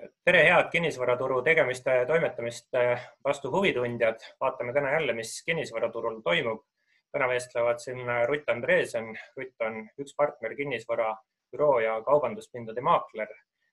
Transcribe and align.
tere, 0.00 0.42
head 0.46 0.68
kinnisvaraturu 0.72 1.40
tegemiste 1.44 1.94
ja 2.00 2.06
toimetamiste 2.06 2.82
vastu 3.24 3.50
huvitundjad. 3.50 4.20
vaatame 4.40 4.72
täna 4.72 4.92
jälle, 4.92 5.12
mis 5.12 5.42
kinnisvaraturul 5.44 6.20
toimub. 6.20 6.64
täna 7.12 7.28
vestlevad 7.28 7.78
siin 7.78 8.06
Rutt 8.26 8.48
Andreesen. 8.48 9.18
Rutt 9.36 9.60
on 9.60 9.88
üks 10.00 10.14
partner 10.16 10.54
kinnisvarabüroo 10.56 11.80
ja 11.80 12.02
kaubanduspindade 12.02 12.80
maakler. 12.80 13.28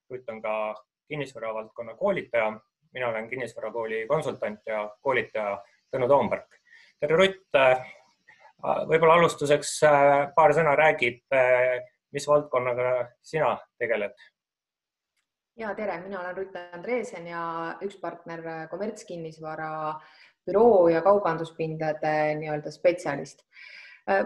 Rutt 0.10 0.30
on 0.30 0.42
ka 0.42 0.76
kinnisvara 1.08 1.54
valdkonna 1.54 1.96
koolitaja. 1.96 2.60
mina 2.94 3.08
olen 3.08 3.30
kinnisvarakooli 3.30 4.08
konsultant 4.08 4.60
ja 4.66 4.90
koolitaja 5.02 5.64
Tõnu 5.96 6.08
Toompark. 6.08 6.60
tere, 7.00 7.16
Rutt. 7.16 7.50
võib-olla 8.64 9.14
alustuseks 9.14 9.80
paar 10.36 10.52
sõna 10.54 10.76
räägid, 10.76 11.24
mis 12.12 12.28
valdkonnaga 12.28 13.08
sina 13.22 13.58
tegeled 13.78 14.14
ja 15.60 15.74
tere, 15.76 16.00
mina 16.04 16.22
olen 16.22 16.38
Rutt 16.38 16.56
Andreesen 16.74 17.28
ja 17.28 17.42
üks 17.84 18.00
partner 18.00 18.46
äh, 18.48 18.62
kommertskinnisvara 18.72 19.72
büroo 20.48 20.88
ja 20.92 21.02
kaubanduspindade 21.06 22.14
nii-öelda 22.40 22.72
spetsialist. 22.72 23.44
Äh, 24.10 24.24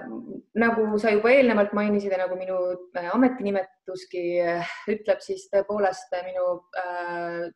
nagu 0.61 0.85
sa 1.01 1.11
juba 1.11 1.33
eelnevalt 1.33 1.73
mainisid 1.73 2.13
ja 2.13 2.21
nagu 2.21 2.37
minu 2.39 2.59
äh, 2.99 3.09
ametinimetuski 3.15 4.23
ütleb, 4.93 5.23
siis 5.25 5.47
tõepoolest 5.53 6.13
minu 6.27 6.45
äh, 6.83 7.49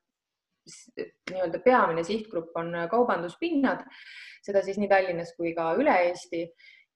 nii-öelda 1.31 1.61
peamine 1.63 2.03
sihtgrupp 2.03 2.57
on 2.59 2.73
kaubanduspinnad, 2.91 3.85
seda 4.43 4.65
siis 4.65 4.81
nii 4.81 4.89
Tallinnas 4.91 5.31
kui 5.37 5.53
ka 5.55 5.69
üle 5.79 5.93
Eesti 6.09 6.43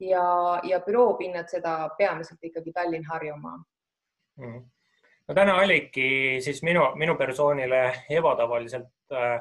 ja, 0.10 0.26
ja 0.68 0.82
büroopinnad, 0.84 1.48
seda 1.54 1.78
peamiselt 1.98 2.44
ikkagi 2.50 2.74
Tallinn-Harjumaa 2.76 3.58
mm. 3.58 4.46
-hmm 4.46 4.70
no 5.32 5.36
täna 5.36 5.54
oligi 5.64 6.42
siis 6.44 6.60
minu, 6.68 6.84
minu 7.00 7.16
persoonile 7.16 7.82
ebatavaliselt 8.12 9.14
äh, 9.16 9.38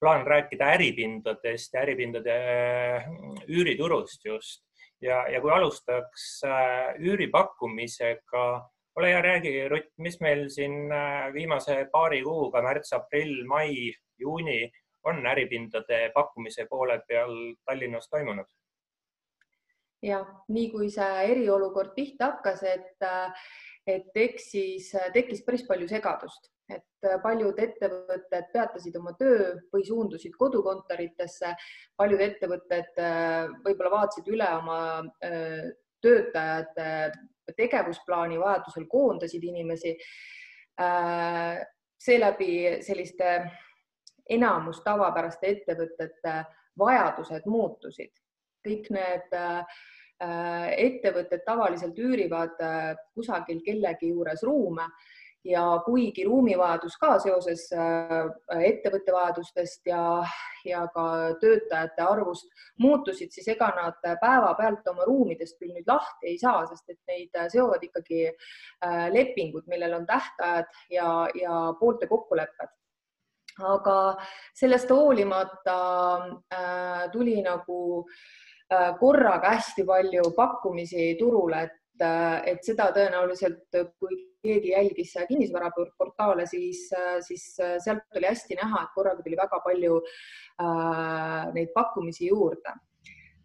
plaan 0.00 0.24
rääkida 0.26 0.70
äripindadest 0.72 1.74
ja 1.76 1.82
äripindade 1.84 2.36
äh, 2.36 3.08
üüriturust 3.48 4.24
just 4.24 4.64
ja, 5.04 5.26
ja 5.28 5.42
kui 5.44 5.52
alustaks 5.52 6.28
äh, 6.48 6.94
üüripakkumisega, 6.96 8.46
ole 8.96 9.10
hea, 9.12 9.20
räägi, 9.20 9.52
Rutt, 9.68 9.90
mis 9.98 10.16
meil 10.24 10.46
siin 10.48 10.88
viimase 11.34 11.76
paari 11.92 12.22
kuuga, 12.24 12.62
märts, 12.64 12.94
aprill, 12.96 13.42
mai, 13.44 13.92
juuni 14.16 14.62
on 15.04 15.20
äripindade 15.28 16.06
pakkumise 16.14 16.64
poole 16.70 17.02
peal 17.08 17.34
Tallinnas 17.66 18.08
toimunud? 18.08 18.48
ja 20.04 20.18
nii 20.52 20.70
kui 20.72 20.90
see 20.92 21.28
eriolukord 21.32 21.94
pihta 21.96 22.32
hakkas, 22.32 22.62
et 22.68 23.04
et 23.86 24.16
eks 24.16 24.50
siis 24.54 24.90
äh, 24.96 25.10
tekkis 25.12 25.42
päris 25.44 25.64
palju 25.68 25.88
segadust, 25.88 26.48
et 26.72 27.06
äh, 27.06 27.18
paljud 27.22 27.58
ettevõtted 27.60 28.48
peatasid 28.52 28.96
oma 28.96 29.12
töö 29.18 29.52
või 29.72 29.84
suundusid 29.84 30.36
kodukontoritesse. 30.40 31.54
paljud 31.96 32.20
ettevõtted 32.24 33.02
äh, 33.02 33.52
võib-olla 33.66 33.98
vaatasid 33.98 34.30
üle 34.32 34.48
oma 34.56 34.80
töötajate 36.04 37.12
tegevusplaani, 37.56 38.40
vajadusel 38.40 38.86
koondasid 38.88 39.44
inimesi. 39.44 39.96
seeläbi 42.04 42.82
selliste 42.82 43.28
enamus 44.28 44.80
tavapäraste 44.84 45.46
ettevõtete 45.46 46.34
vajadused 46.78 47.46
muutusid, 47.46 48.12
kõik 48.64 48.88
need 48.94 49.36
äh, 49.36 49.82
ettevõtted 50.76 51.44
tavaliselt 51.46 51.98
üürivad 51.98 52.60
äh, 52.62 52.94
kusagil 53.14 53.62
kellegi 53.64 54.12
juures 54.12 54.42
ruume. 54.46 54.88
Ja 55.44 55.60
kuigi 55.84 56.22
ruumivajadus 56.24 56.94
ka 56.96 57.18
seoses 57.20 57.66
äh, 57.76 58.30
ettevõtte 58.64 59.12
vajadustest 59.12 59.90
ja, 59.90 60.22
ja 60.64 60.86
ka 60.94 61.04
töötajate 61.42 62.00
arvust 62.00 62.48
muutusid, 62.80 63.28
siis 63.34 63.50
ega 63.52 63.68
nad 63.76 63.98
päevapealt 64.22 64.88
oma 64.88 65.04
ruumidest 65.04 65.58
küll 65.60 65.74
nüüd 65.76 65.90
lahti 65.90 66.30
ei 66.32 66.38
saa, 66.40 66.62
sest 66.70 66.94
et 66.94 67.12
neid 67.12 67.36
seovad 67.52 67.84
ikkagi 67.84 68.30
lepingud, 69.12 69.68
millel 69.68 69.98
on 69.98 70.08
tähtajad 70.08 70.72
ja, 70.96 71.10
ja 71.36 71.58
poolte 71.76 72.08
kokkulepped. 72.08 72.72
Aga 73.68 73.98
sellest 74.56 74.88
hoolimata 74.90 75.76
äh, 76.56 77.04
tuli 77.12 77.36
nagu 77.44 77.76
äh, 78.00 78.16
Äh, 78.16 78.43
korraga 78.98 79.54
hästi 79.56 79.84
palju 79.86 80.22
pakkumisi 80.36 81.14
turule, 81.18 81.62
et, 81.64 82.02
äh, 82.02 82.42
et 82.52 82.64
seda 82.64 82.90
tõenäoliselt, 82.94 83.66
kui 84.00 84.16
keegi 84.44 84.72
jälgis 84.72 85.14
kinnisvaraportaale, 85.28 86.46
siis, 86.46 86.86
äh, 86.92 87.18
siis 87.20 87.44
sealt 87.56 88.16
oli 88.16 88.28
hästi 88.28 88.58
näha, 88.60 88.82
et 88.82 88.94
korraga 88.94 89.22
tuli 89.22 89.36
väga 89.40 89.60
palju 89.64 89.98
äh, 90.00 91.52
neid 91.54 91.74
pakkumisi 91.74 92.30
juurde 92.32 92.76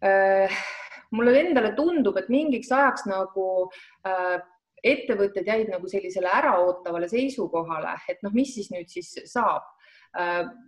äh,. 0.04 0.62
mulle 1.10 1.34
endale 1.40 1.72
tundub, 1.74 2.16
et 2.16 2.28
mingiks 2.30 2.70
ajaks 2.72 3.08
nagu 3.10 3.46
äh, 4.06 4.38
ettevõtted 4.84 5.46
jäid 5.46 5.68
nagu 5.68 5.88
sellisele 5.90 6.30
äraootavale 6.38 7.08
seisukohale, 7.10 7.96
et 8.08 8.22
noh, 8.22 8.32
mis 8.32 8.54
siis 8.54 8.70
nüüd 8.72 8.88
siis 8.88 9.10
saab 9.28 9.66
Äh, 9.66 9.79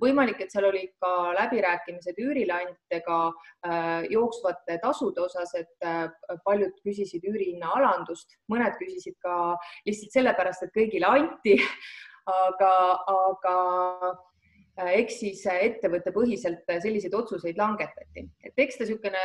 võimalik, 0.00 0.40
et 0.40 0.52
seal 0.54 0.68
olid 0.68 0.92
ka 1.02 1.32
läbirääkimised 1.34 2.18
üürileandjatega 2.22 3.18
äh, 3.66 4.04
jooksvate 4.12 4.78
tasude 4.82 5.24
osas, 5.24 5.54
et 5.58 5.86
äh, 5.86 6.06
paljud 6.44 6.76
küsisid 6.84 7.24
üürihinna 7.26 7.72
alandust, 7.78 8.38
mõned 8.52 8.76
küsisid 8.78 9.18
ka 9.22 9.56
lihtsalt 9.86 10.18
sellepärast, 10.18 10.66
et 10.66 10.74
kõigile 10.76 11.10
anti. 11.10 11.58
aga, 12.46 12.74
aga 13.10 14.92
eks 14.94 15.16
siis 15.24 15.40
ettevõttepõhiselt 15.50 16.70
selliseid 16.70 17.14
otsuseid 17.18 17.58
langetati, 17.58 18.28
et 18.46 18.62
eks 18.62 18.78
ta 18.78 18.86
niisugune 18.86 19.24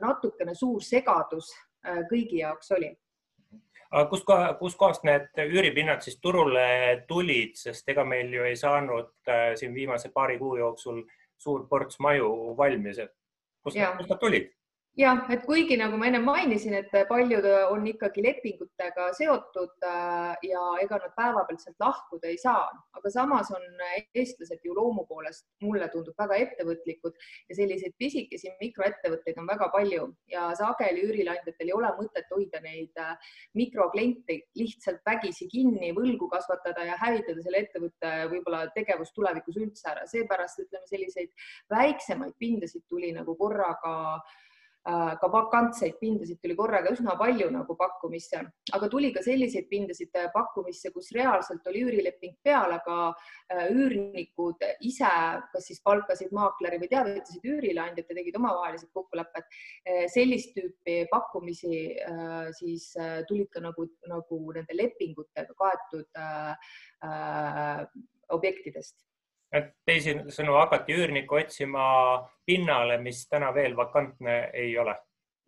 natukene 0.00 0.56
suur 0.56 0.80
segadus 0.82 1.52
kõigi 2.08 2.40
jaoks 2.40 2.72
oli 2.72 2.88
aga 3.90 4.08
kust, 4.10 4.28
kuskohast 4.58 5.06
need 5.08 5.40
üüripinnad 5.44 6.04
siis 6.04 6.18
turule 6.20 7.04
tulid, 7.08 7.56
sest 7.56 7.88
ega 7.88 8.04
meil 8.04 8.32
ju 8.34 8.44
ei 8.44 8.56
saanud 8.56 9.14
äh, 9.28 9.54
siin 9.56 9.74
viimase 9.74 10.12
paari 10.14 10.38
kuu 10.38 10.56
jooksul 10.60 11.02
suur 11.38 11.66
ports 11.70 12.00
maju 12.04 12.54
valmis, 12.58 12.98
et 12.98 13.14
kust 13.64 13.78
nad 13.78 14.18
tulid? 14.20 14.50
Jah, 14.98 15.20
et 15.30 15.44
kuigi 15.46 15.76
nagu 15.78 15.98
ma 15.98 16.08
enne 16.08 16.18
mainisin, 16.24 16.74
et 16.80 16.94
paljud 17.08 17.44
on 17.70 17.84
ikkagi 17.86 18.22
lepingutega 18.24 19.08
seotud 19.14 19.86
äh, 19.86 20.32
ja 20.48 20.62
ega 20.82 20.98
nad 21.04 21.12
päevapealt 21.16 21.62
sealt 21.62 21.84
lahkuda 21.84 22.30
ei 22.32 22.38
saa, 22.42 22.64
aga 22.98 23.12
samas 23.14 23.52
on 23.54 23.82
eestlased 24.18 24.64
ju 24.66 24.74
loomu 24.74 25.04
poolest, 25.06 25.46
mulle 25.62 25.86
tundub 25.92 26.18
väga 26.18 26.40
ettevõtlikud 26.42 27.14
ja 27.50 27.58
selliseid 27.60 27.94
pisikesi 27.98 28.50
mikroettevõtteid 28.58 29.38
on 29.38 29.46
väga 29.52 29.68
palju 29.74 30.08
ja 30.32 30.48
sageli 30.58 31.06
üürileandjatel 31.06 31.70
ei 31.70 31.76
ole 31.76 31.92
mõtet 32.00 32.34
hoida 32.34 32.62
neid 32.66 32.98
äh, 32.98 33.14
mikrokliente 33.58 34.40
lihtsalt 34.58 35.00
vägisi 35.06 35.46
kinni, 35.52 35.92
võlgu 35.94 36.26
kasvatada 36.32 36.88
ja 36.90 36.98
hävitada 36.98 37.46
selle 37.46 37.62
ettevõtte 37.68 38.12
võib-olla 38.34 38.66
tegevus 38.74 39.14
tulevikus 39.14 39.62
üldse 39.62 39.92
ära, 39.94 40.04
seepärast 40.10 40.66
ütleme, 40.66 40.90
selliseid 40.90 41.48
väiksemaid 41.70 42.34
pindasid 42.42 42.82
tuli 42.90 43.14
nagu 43.14 43.38
korraga 43.38 43.94
äh, 44.18 44.36
Äh, 44.38 44.47
ka 44.84 45.28
vakantseid 45.32 45.98
pindasid 46.00 46.38
tuli 46.42 46.54
korraga 46.56 46.92
üsna 46.94 47.14
palju 47.18 47.50
nagu 47.52 47.74
pakkumisse, 47.76 48.40
aga 48.72 48.88
tuli 48.88 49.10
ka 49.12 49.22
selliseid 49.22 49.68
pindasid 49.68 50.14
äh, 50.16 50.30
pakkumisse, 50.32 50.92
kus 50.94 51.10
reaalselt 51.16 51.66
oli 51.68 51.82
üürileping 51.84 52.36
peal, 52.44 52.72
aga 52.72 52.96
äh, 53.52 53.66
üürnikud 53.74 54.64
ise 54.80 55.10
kas 55.52 55.68
siis 55.68 55.82
palkasid 55.84 56.32
maakleri 56.32 56.80
või 56.80 56.90
teavitasid 56.92 57.44
üürileandjat 57.52 58.08
ja 58.08 58.18
tegid 58.20 58.38
omavahelised 58.40 58.90
kokkulepped. 58.94 59.44
sellist 60.12 60.54
tüüpi 60.56 60.96
pakkumisi 61.10 61.96
siis 62.58 62.90
tulid 63.28 63.48
ka 63.52 63.60
nagu, 63.64 63.86
nagu 64.08 64.40
nende 64.56 64.76
lepingutega 64.76 65.54
kaetud 65.58 66.22
objektidest 68.34 68.96
teisisõnu 69.88 70.56
hakati 70.58 70.96
üürnikku 70.96 71.38
otsima 71.40 71.84
pinnale, 72.46 72.98
mis 73.00 73.24
täna 73.28 73.52
veel 73.54 73.76
vakantne 73.76 74.40
ei 74.52 74.76
ole. 74.78 74.96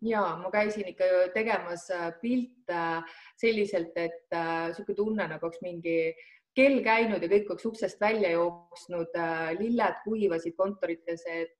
ja 0.01 0.21
ma 0.41 0.49
käisin 0.49 0.87
ikka 0.89 1.05
tegemas 1.33 1.83
äh, 1.93 2.07
pilte 2.21 2.83
selliselt, 3.37 3.93
et 3.95 4.33
niisugune 4.33 4.95
äh, 4.95 4.97
tunne 4.97 5.27
nagu 5.29 5.45
oleks 5.45 5.61
mingi 5.61 5.97
kell 6.57 6.79
käinud 6.81 7.21
ja 7.21 7.29
kõik 7.29 7.51
oleks 7.53 7.67
uksest 7.69 8.01
välja 8.01 8.31
jooksnud, 8.33 9.13
äh, 9.13 9.51
lilled 9.59 10.01
kuivasid 10.03 10.57
kontorites, 10.57 11.21
et, 11.29 11.53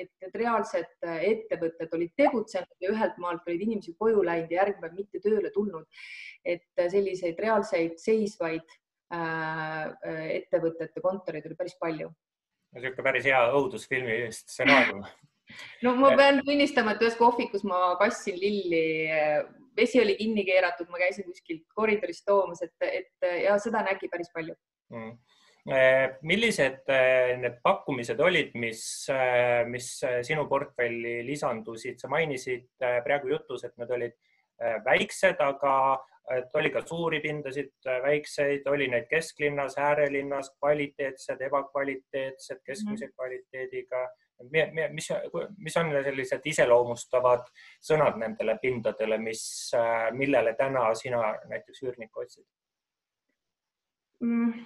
et 0.00 0.08
need 0.24 0.40
reaalsed 0.40 1.04
ettevõtted 1.04 1.92
olid 1.94 2.16
tegutsenud 2.16 2.80
ja 2.80 2.94
ühelt 2.96 3.20
maalt 3.20 3.44
olid 3.46 3.60
inimesed 3.68 3.94
koju 4.00 4.24
läinud 4.24 4.50
ja 4.50 4.62
järgmine 4.62 4.88
päev 4.88 4.96
mitte 4.96 5.20
tööle 5.20 5.52
tulnud. 5.52 5.84
et 6.44 6.64
selliseid 6.90 7.38
reaalseid 7.38 8.00
seisvaid 8.00 8.64
Äh, 8.64 8.81
ettevõtete 9.12 11.02
kontoreid 11.04 11.48
oli 11.48 11.58
päris 11.58 11.76
palju. 11.80 12.08
niisugune 12.72 13.04
päris 13.04 13.28
hea 13.28 13.42
õudusfilmi 13.58 14.24
stsenaarium. 14.32 15.04
No 15.84 15.90
ma 15.98 16.14
pean 16.16 16.38
tunnistama, 16.46 16.94
et 16.94 17.02
ühes 17.04 17.16
kohvikus 17.18 17.60
ma 17.68 17.90
kassin 18.00 18.38
lilli, 18.40 18.86
vesi 19.76 20.00
oli 20.00 20.14
kinni 20.16 20.46
keeratud, 20.48 20.88
ma 20.88 21.00
käisin 21.02 21.26
kuskilt 21.26 21.66
koridorist 21.76 22.24
toomas, 22.24 22.62
et, 22.64 22.72
et 22.86 23.26
ja 23.42 23.58
seda 23.60 23.82
nägi 23.84 24.08
päris 24.08 24.32
palju. 24.32 24.56
Mm.. 24.92 25.12
millised 26.26 26.88
need 27.42 27.58
pakkumised 27.62 28.20
olid, 28.20 28.54
mis, 28.58 28.80
mis 29.68 29.90
sinu 30.26 30.46
portfelli 30.48 31.20
lisandusid, 31.26 32.00
sa 32.00 32.08
mainisid 32.08 32.70
praegu 32.80 33.34
jutus, 33.34 33.66
et 33.68 33.76
need 33.76 33.92
olid 33.98 34.16
väiksed, 34.86 35.42
aga 35.42 35.74
et 36.30 36.54
oli 36.54 36.70
ka 36.70 36.82
suuri 36.86 37.20
pindasid, 37.20 37.72
väikseid, 38.02 38.66
oli 38.70 38.88
neid 38.88 39.08
kesklinnas, 39.10 39.76
äärelinnas, 39.78 40.52
kvaliteetsed, 40.58 41.40
ebakvaliteetsed, 41.48 42.62
keskmise 42.64 43.06
mm. 43.06 43.14
kvaliteediga. 43.16 44.08
mis, 44.92 45.08
mis 45.58 45.76
on 45.76 45.90
sellised 46.02 46.46
iseloomustavad 46.50 47.44
sõnad 47.80 48.16
nendele 48.18 48.56
pindadele, 48.62 49.18
mis, 49.18 49.70
millele 50.18 50.54
täna 50.58 50.88
sina 50.98 51.20
näiteks 51.48 51.82
üürnikku 51.82 52.24
otsid 52.24 52.44
mm.? 54.20 54.64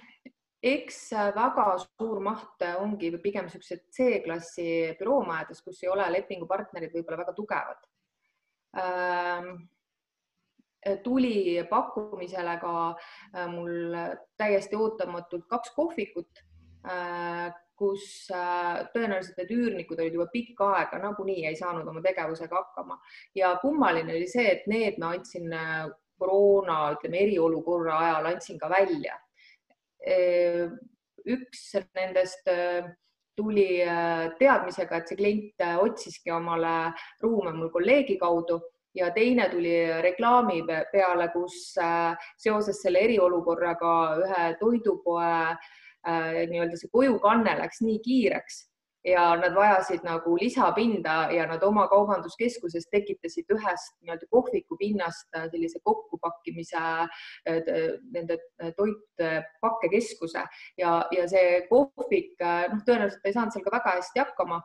eks 0.63 1.11
väga 1.35 1.67
suur 1.83 2.19
maht 2.25 2.65
ongi 2.79 3.11
pigem 3.21 3.45
niisugused 3.45 3.85
C-klassi 3.93 4.97
büroomajades, 4.99 5.61
kus 5.61 5.83
ei 5.83 5.93
ole 5.93 6.09
lepingupartnerid 6.15 6.93
võib-olla 6.97 7.21
väga 7.21 7.37
tugevad 7.37 7.89
ähm 8.81 9.67
tuli 11.03 11.67
pakkumisele 11.69 12.57
ka 12.61 12.73
äh, 13.35 13.47
mul 13.51 13.95
täiesti 14.37 14.75
ootamatult 14.75 15.47
kaks 15.47 15.71
kohvikut, 15.75 16.43
äh, 16.89 17.53
kus 17.77 18.29
äh, 18.33 18.85
tõenäoliselt 18.93 19.37
need 19.41 19.53
üürnikud 19.53 19.99
olid 20.01 20.17
juba 20.17 20.27
pikka 20.33 20.71
aega 20.79 20.99
nagunii 21.01 21.45
ei 21.49 21.57
saanud 21.57 21.87
oma 21.87 22.01
tegevusega 22.05 22.61
hakkama 22.61 22.99
ja 23.35 23.55
kummaline 23.61 24.15
oli 24.15 24.29
see, 24.29 24.47
et 24.51 24.69
need 24.69 24.97
ma 25.01 25.13
andsin 25.15 25.51
koroona, 26.17 26.93
ütleme 26.95 27.19
eriolukorra 27.25 27.99
ajal 28.05 28.31
andsin 28.31 28.57
ka 28.57 28.69
välja. 28.69 29.19
üks 31.27 31.61
nendest 31.97 32.47
tuli 33.37 33.83
teadmisega, 34.39 34.97
et 34.97 35.09
see 35.09 35.17
klient 35.19 35.63
otsiski 35.83 36.31
omale 36.31 36.93
ruume 37.21 37.51
mul 37.53 37.69
kolleegi 37.73 38.17
kaudu 38.17 38.57
ja 38.97 39.11
teine 39.13 39.49
tuli 39.49 39.75
reklaami 40.01 40.63
peale, 40.91 41.29
kus 41.33 41.75
äh, 41.81 42.15
seoses 42.37 42.81
selle 42.81 43.03
eriolukorraga 43.07 43.91
ühe 44.23 44.47
toidupoe 44.61 45.27
äh, 45.27 46.41
nii-öelda 46.49 46.79
see 46.79 46.91
kojukanne 46.93 47.57
läks 47.61 47.83
nii 47.85 47.99
kiireks 48.05 48.65
ja 49.07 49.23
nad 49.39 49.53
vajasid 49.55 50.03
nagu 50.03 50.33
lisapinda 50.35 51.29
ja 51.31 51.45
nad 51.47 51.61
oma 51.63 51.85
kaubanduskeskuses 51.87 52.89
tekitasid 52.91 53.53
ühest 53.55 53.93
nii-öelda 54.01 54.27
kohviku 54.33 54.79
pinnast 54.79 55.27
äh, 55.37 55.45
sellise 55.51 55.79
kokkupakkimise 55.83 56.81
nende 58.11 58.39
toitpakkekeskuse. 58.79 60.43
Ja, 60.77 60.97
ja 61.11 61.27
see 61.29 61.61
kohvik, 61.69 62.33
noh, 62.41 62.81
tõenäoliselt 62.87 63.29
ei 63.29 63.37
saanud 63.37 63.55
seal 63.55 63.67
ka 63.67 63.77
väga 63.77 63.95
hästi 63.99 64.25
hakkama 64.25 64.59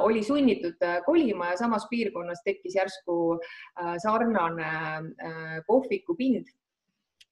oli 0.00 0.22
sunnitud 0.24 0.82
äh, 0.82 1.02
kolima 1.04 1.50
ja 1.50 1.56
samas 1.56 1.86
piirkonnas 1.90 2.40
tekkis 2.44 2.74
järsku 2.74 3.36
äh, 3.36 3.96
sarnane 4.02 4.70
kohvikupind 5.66 6.46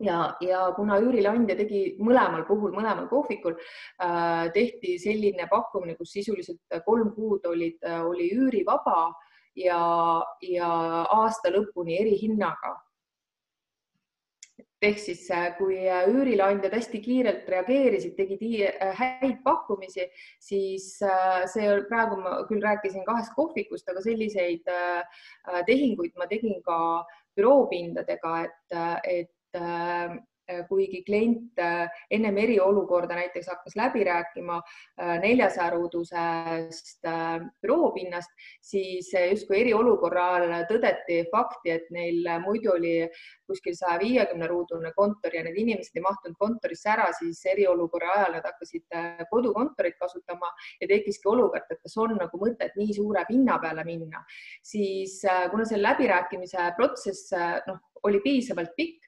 ja, 0.00 0.34
ja 0.40 0.72
kuna 0.76 0.98
üürileandja 1.02 1.56
tegi 1.56 1.82
mõlemal 1.98 2.44
puhul, 2.48 2.74
mõlemal 2.74 3.08
kohvikul 3.10 3.56
äh, 3.56 4.50
tehti 4.54 4.98
selline 4.98 5.48
pakkumine, 5.50 5.96
kus 5.96 6.12
sisuliselt 6.18 6.82
kolm 6.84 7.14
kuud 7.16 7.46
olid, 7.46 7.80
oli 8.04 8.30
üürivaba 8.36 9.08
ja, 9.56 9.80
ja 10.44 10.68
aasta 11.18 11.50
lõpuni 11.54 11.98
erihinnaga 12.00 12.76
ehk 14.82 15.00
siis 15.02 15.24
äh, 15.34 15.50
kui 15.58 15.78
äh, 15.90 16.06
üürileandjad 16.10 16.74
hästi 16.76 17.00
kiirelt 17.02 17.48
reageerisid, 17.50 18.14
tegid 18.18 18.44
äh, 18.68 18.92
häid 18.98 19.40
pakkumisi, 19.44 20.06
siis 20.42 20.90
see 21.52 21.68
praegu 21.90 22.20
ma 22.22 22.38
küll 22.50 22.62
rääkisin 22.62 23.06
kahest 23.08 23.34
kohvikust, 23.36 23.88
aga 23.90 24.02
selliseid 24.04 24.70
tehinguid 25.66 26.14
ma 26.18 26.28
tegin 26.30 26.62
ka 26.66 26.78
büroopindadega, 27.38 28.34
et, 28.46 28.78
et 29.18 29.62
kuigi 30.68 31.02
klient 31.04 31.58
äh, 31.60 31.88
ennem 32.10 32.38
eriolukorda 32.40 33.16
näiteks 33.18 33.48
hakkas 33.52 33.76
läbi 33.76 34.04
rääkima 34.08 34.58
äh, 34.60 35.18
neljasaja 35.20 35.70
ruudusest 35.74 37.08
büroopinnast, 37.62 38.30
siis 38.64 39.10
justkui 39.30 39.60
eriolukorra 39.62 40.26
ajal 40.36 40.66
tõdeti 40.70 41.20
fakti, 41.32 41.74
et 41.76 41.90
neil 41.94 42.24
muidu 42.44 42.72
oli 42.74 42.94
kuskil 43.48 43.76
saja 43.76 43.98
viiekümne 44.00 44.48
ruudune 44.48 44.92
kontor 44.96 45.34
ja 45.36 45.44
need 45.44 45.58
inimesed 45.60 45.96
ei 45.96 46.04
mahtunud 46.04 46.36
kontorisse 46.40 46.92
ära, 46.92 47.08
siis 47.18 47.40
eriolukorra 47.52 48.14
ajal 48.16 48.38
nad 48.38 48.48
hakkasid 48.48 48.98
kodukontorit 49.30 49.98
kasutama 50.00 50.50
ja 50.80 50.88
tekkiski 50.88 51.28
olukord, 51.28 51.68
et 51.70 51.82
kas 51.82 51.96
on 52.00 52.16
nagu 52.16 52.40
mõtet 52.40 52.76
nii 52.78 52.96
suure 52.96 53.24
pinna 53.28 53.58
peale 53.62 53.84
minna, 53.88 54.24
siis 54.64 55.20
kuna 55.52 55.68
see 55.68 55.80
läbirääkimise 55.80 56.72
protsess 56.76 57.32
noh, 57.68 57.80
oli 58.06 58.20
piisavalt 58.24 58.76
pikk, 58.76 59.07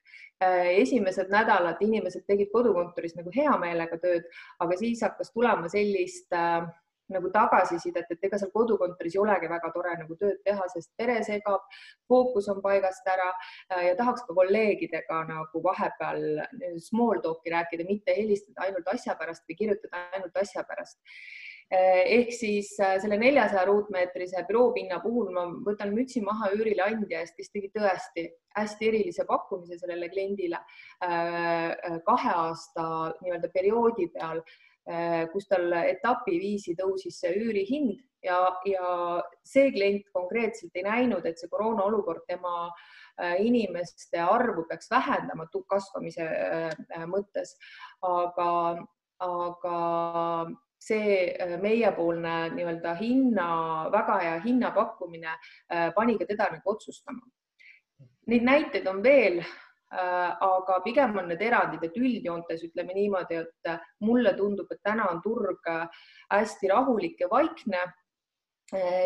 esimesed 0.81 1.29
nädalad 1.33 1.81
inimesed 1.85 2.25
tegid 2.27 2.51
kodukontoris 2.53 3.15
nagu 3.17 3.33
hea 3.35 3.53
meelega 3.61 3.97
tööd, 4.01 4.29
aga 4.59 4.77
siis 4.79 5.03
hakkas 5.05 5.33
tulema 5.35 5.69
sellist 5.69 6.33
äh, 6.33 6.65
nagu 7.11 7.29
tagasisidet, 7.33 8.07
et 8.09 8.23
ega 8.27 8.39
seal 8.39 8.51
kodukontoris 8.53 9.15
ei 9.17 9.21
olegi 9.21 9.49
väga 9.51 9.71
tore 9.75 9.93
nagu 9.99 10.15
tööd 10.19 10.39
teha, 10.47 10.67
sest 10.71 10.91
pere 10.97 11.17
segab, 11.27 11.65
fookus 12.09 12.47
on 12.53 12.61
paigast 12.63 13.07
ära 13.11 13.29
äh, 13.33 13.89
ja 13.89 13.95
tahaks 13.99 14.25
ka 14.27 14.35
kolleegidega 14.37 15.21
nagu 15.29 15.63
vahepeal 15.63 16.25
small 16.79 17.21
talk'i 17.25 17.53
rääkida, 17.53 17.87
mitte 17.89 18.15
helistada 18.17 18.67
ainult 18.67 18.87
asja 18.95 19.17
pärast 19.19 19.45
või 19.49 19.59
kirjutada 19.63 20.05
ainult 20.15 20.43
asja 20.43 20.65
pärast 20.67 20.99
ehk 21.71 22.33
siis 22.35 22.73
eh, 22.83 22.97
selle 22.99 23.17
neljasaja 23.19 23.63
ruutmeetrise 23.69 24.43
büroopinna 24.47 24.99
puhul 25.03 25.29
ma 25.35 25.45
võtan 25.67 25.93
mütsi 25.95 26.23
maha 26.23 26.49
üürileandja 26.57 27.21
eest, 27.23 27.37
kes 27.37 27.51
tegi 27.53 27.71
tõesti 27.71 28.25
hästi 28.57 28.89
erilise 28.89 29.25
pakkumise 29.29 29.79
sellele 29.79 30.09
kliendile 30.11 30.59
eh, 31.07 31.97
kahe 32.07 32.35
aasta 32.35 32.85
nii-öelda 33.21 33.53
perioodi 33.53 34.11
peal, 34.17 34.43
kus 35.31 35.45
tal 35.45 35.69
etapiviisi 35.77 36.73
tõusis 36.73 37.19
see 37.21 37.35
üürihind 37.37 37.99
ja, 38.25 38.39
ja 38.65 38.87
see 39.45 39.69
klient 39.75 40.07
konkreetselt 40.11 40.73
ei 40.73 40.83
näinud, 40.87 41.27
et 41.29 41.37
see 41.37 41.51
koroona 41.51 41.85
olukord 41.85 42.25
tema 42.27 42.65
inimeste 43.45 44.17
arvu 44.25 44.65
peaks 44.65 44.89
vähendama 44.89 45.45
kasvamise 45.69 46.25
mõttes, 47.13 47.53
aga, 48.01 48.49
aga 49.21 50.47
see 50.81 51.35
äh, 51.39 51.57
meiepoolne 51.61 52.35
nii-öelda 52.55 52.95
hinna, 52.97 53.47
väga 53.93 54.17
hea 54.23 54.37
hinnapakkumine 54.45 55.29
äh, 55.33 55.91
pani 55.95 56.17
ka 56.17 56.25
teda 56.25 56.49
nagu 56.55 56.73
otsustama. 56.73 57.21
Neid 58.31 58.45
näiteid 58.47 58.87
on 58.89 59.03
veel, 59.03 59.39
äh, 59.41 60.31
aga 60.47 60.79
pigem 60.85 61.17
on 61.21 61.29
need 61.29 61.41
erandid, 61.45 61.85
et 61.85 61.97
üldjoontes 62.01 62.65
ütleme 62.65 62.97
niimoodi, 62.97 63.43
et 63.43 63.73
mulle 64.07 64.33
tundub, 64.37 64.71
et 64.73 64.81
täna 64.83 65.09
on 65.13 65.21
turg 65.21 65.69
hästi 66.31 66.71
rahulik 66.73 67.21
ja 67.21 67.29
vaikne 67.29 67.85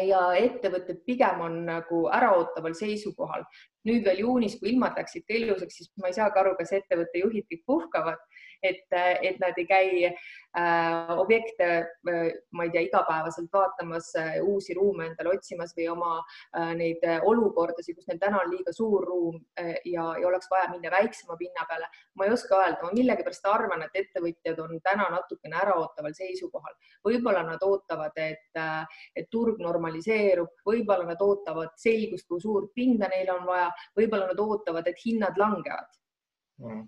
ja 0.06 0.20
ettevõtted 0.38 1.00
pigem 1.08 1.40
on 1.42 1.56
nagu 1.66 2.04
äraootaval 2.14 2.76
seisukohal. 2.78 3.42
Nüüd 3.86 4.06
veel 4.08 4.24
juunis, 4.26 4.58
kui 4.60 4.74
ilmad 4.74 4.98
läksid 5.00 5.26
ka 5.28 5.38
ilusaks, 5.38 5.80
siis 5.80 5.92
ma 6.02 6.10
ei 6.12 6.18
saagi 6.18 6.42
aru, 6.42 6.56
kas 6.60 6.74
ettevõtte 6.80 7.22
juhid 7.22 7.48
kõik 7.52 7.66
puhkavad 7.70 8.22
et, 8.70 8.86
et 9.22 9.40
nad 9.40 9.58
ei 9.58 9.66
käi 9.70 10.06
äh, 10.06 11.12
objekte 11.20 11.68
äh,, 12.10 12.32
ma 12.56 12.66
ei 12.66 12.72
tea, 12.74 12.86
igapäevaselt 12.88 13.50
vaatamas 13.54 14.12
äh,, 14.20 14.40
uusi 14.44 14.76
ruume 14.78 15.10
endale 15.10 15.36
otsimas 15.36 15.76
või 15.78 15.88
oma 15.92 16.12
äh, 16.20 16.74
neid 16.78 17.04
äh, 17.06 17.20
olukordasid, 17.24 17.98
kus 17.98 18.08
neil 18.10 18.22
täna 18.22 18.42
on 18.44 18.52
liiga 18.54 18.74
suur 18.76 19.06
ruum 19.08 19.40
äh, 19.60 19.76
ja, 19.86 20.08
ja 20.20 20.28
oleks 20.30 20.50
vaja 20.52 20.70
minna 20.74 20.92
väiksema 20.94 21.38
pinna 21.40 21.68
peale. 21.70 21.90
ma 22.16 22.28
ei 22.28 22.34
oska 22.36 22.60
öelda, 22.62 22.82
ma 22.84 22.94
millegipärast 22.96 23.50
arvan, 23.50 23.86
et 23.86 24.02
ettevõtjad 24.04 24.62
on 24.64 24.80
täna 24.84 25.10
natukene 25.18 25.60
äraootaval 25.64 26.16
seisukohal. 26.18 26.76
võib-olla 27.06 27.44
nad 27.46 27.64
ootavad, 27.64 28.16
et, 28.16 28.50
äh, 28.60 29.02
et 29.16 29.30
turg 29.32 29.60
normaliseerub, 29.62 30.62
võib-olla 30.66 31.06
nad 31.12 31.22
ootavad 31.22 31.76
selgust, 31.82 32.28
kui 32.28 32.42
suurt 32.42 32.72
pinda 32.76 33.10
neil 33.12 33.30
on 33.34 33.46
vaja, 33.46 33.70
võib-olla 33.98 34.32
nad 34.32 34.42
ootavad, 34.42 34.88
et 34.88 35.06
hinnad 35.06 35.38
langevad 35.42 36.02
mm 36.64 36.88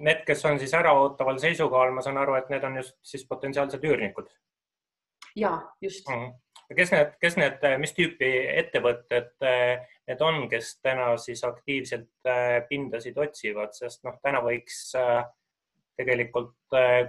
need, 0.00 0.22
kes 0.26 0.44
on 0.48 0.58
siis 0.60 0.74
äraootaval 0.74 1.38
seisukohal, 1.42 1.92
ma 1.94 2.04
saan 2.04 2.20
aru, 2.20 2.36
et 2.38 2.48
need 2.52 2.64
on 2.64 2.78
just 2.80 2.96
siis 3.04 3.26
potentsiaalsed 3.28 3.84
üürnikud. 3.84 4.30
ja 5.36 5.50
just 5.82 6.08
mm. 6.08 6.32
kes 6.76 6.92
need, 6.94 7.12
kes 7.20 7.36
need, 7.36 7.66
mis 7.82 7.92
tüüpi 7.96 8.30
ettevõtted 8.62 9.34
need 9.42 10.24
on, 10.26 10.46
kes 10.50 10.72
täna 10.82 11.12
siis 11.22 11.44
aktiivselt 11.46 12.32
pindasid 12.68 13.18
otsivad, 13.18 13.76
sest 13.76 14.02
noh, 14.06 14.16
täna 14.22 14.40
võiks 14.42 14.88
äh, 14.98 15.22
tegelikult, 16.00 16.56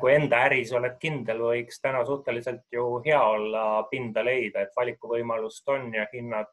kui 0.01 0.13
enda 0.13 0.43
äris 0.49 0.73
oled 0.75 0.97
kindel, 0.99 1.41
võiks 1.47 1.79
täna 1.81 2.03
suhteliselt 2.05 2.65
ju 2.75 2.99
hea 3.05 3.21
olla 3.23 3.65
pinda 3.91 4.23
leida, 4.25 4.65
et 4.65 4.75
valikuvõimalust 4.75 5.69
on 5.71 5.93
ja 5.95 6.05
hinnad, 6.11 6.51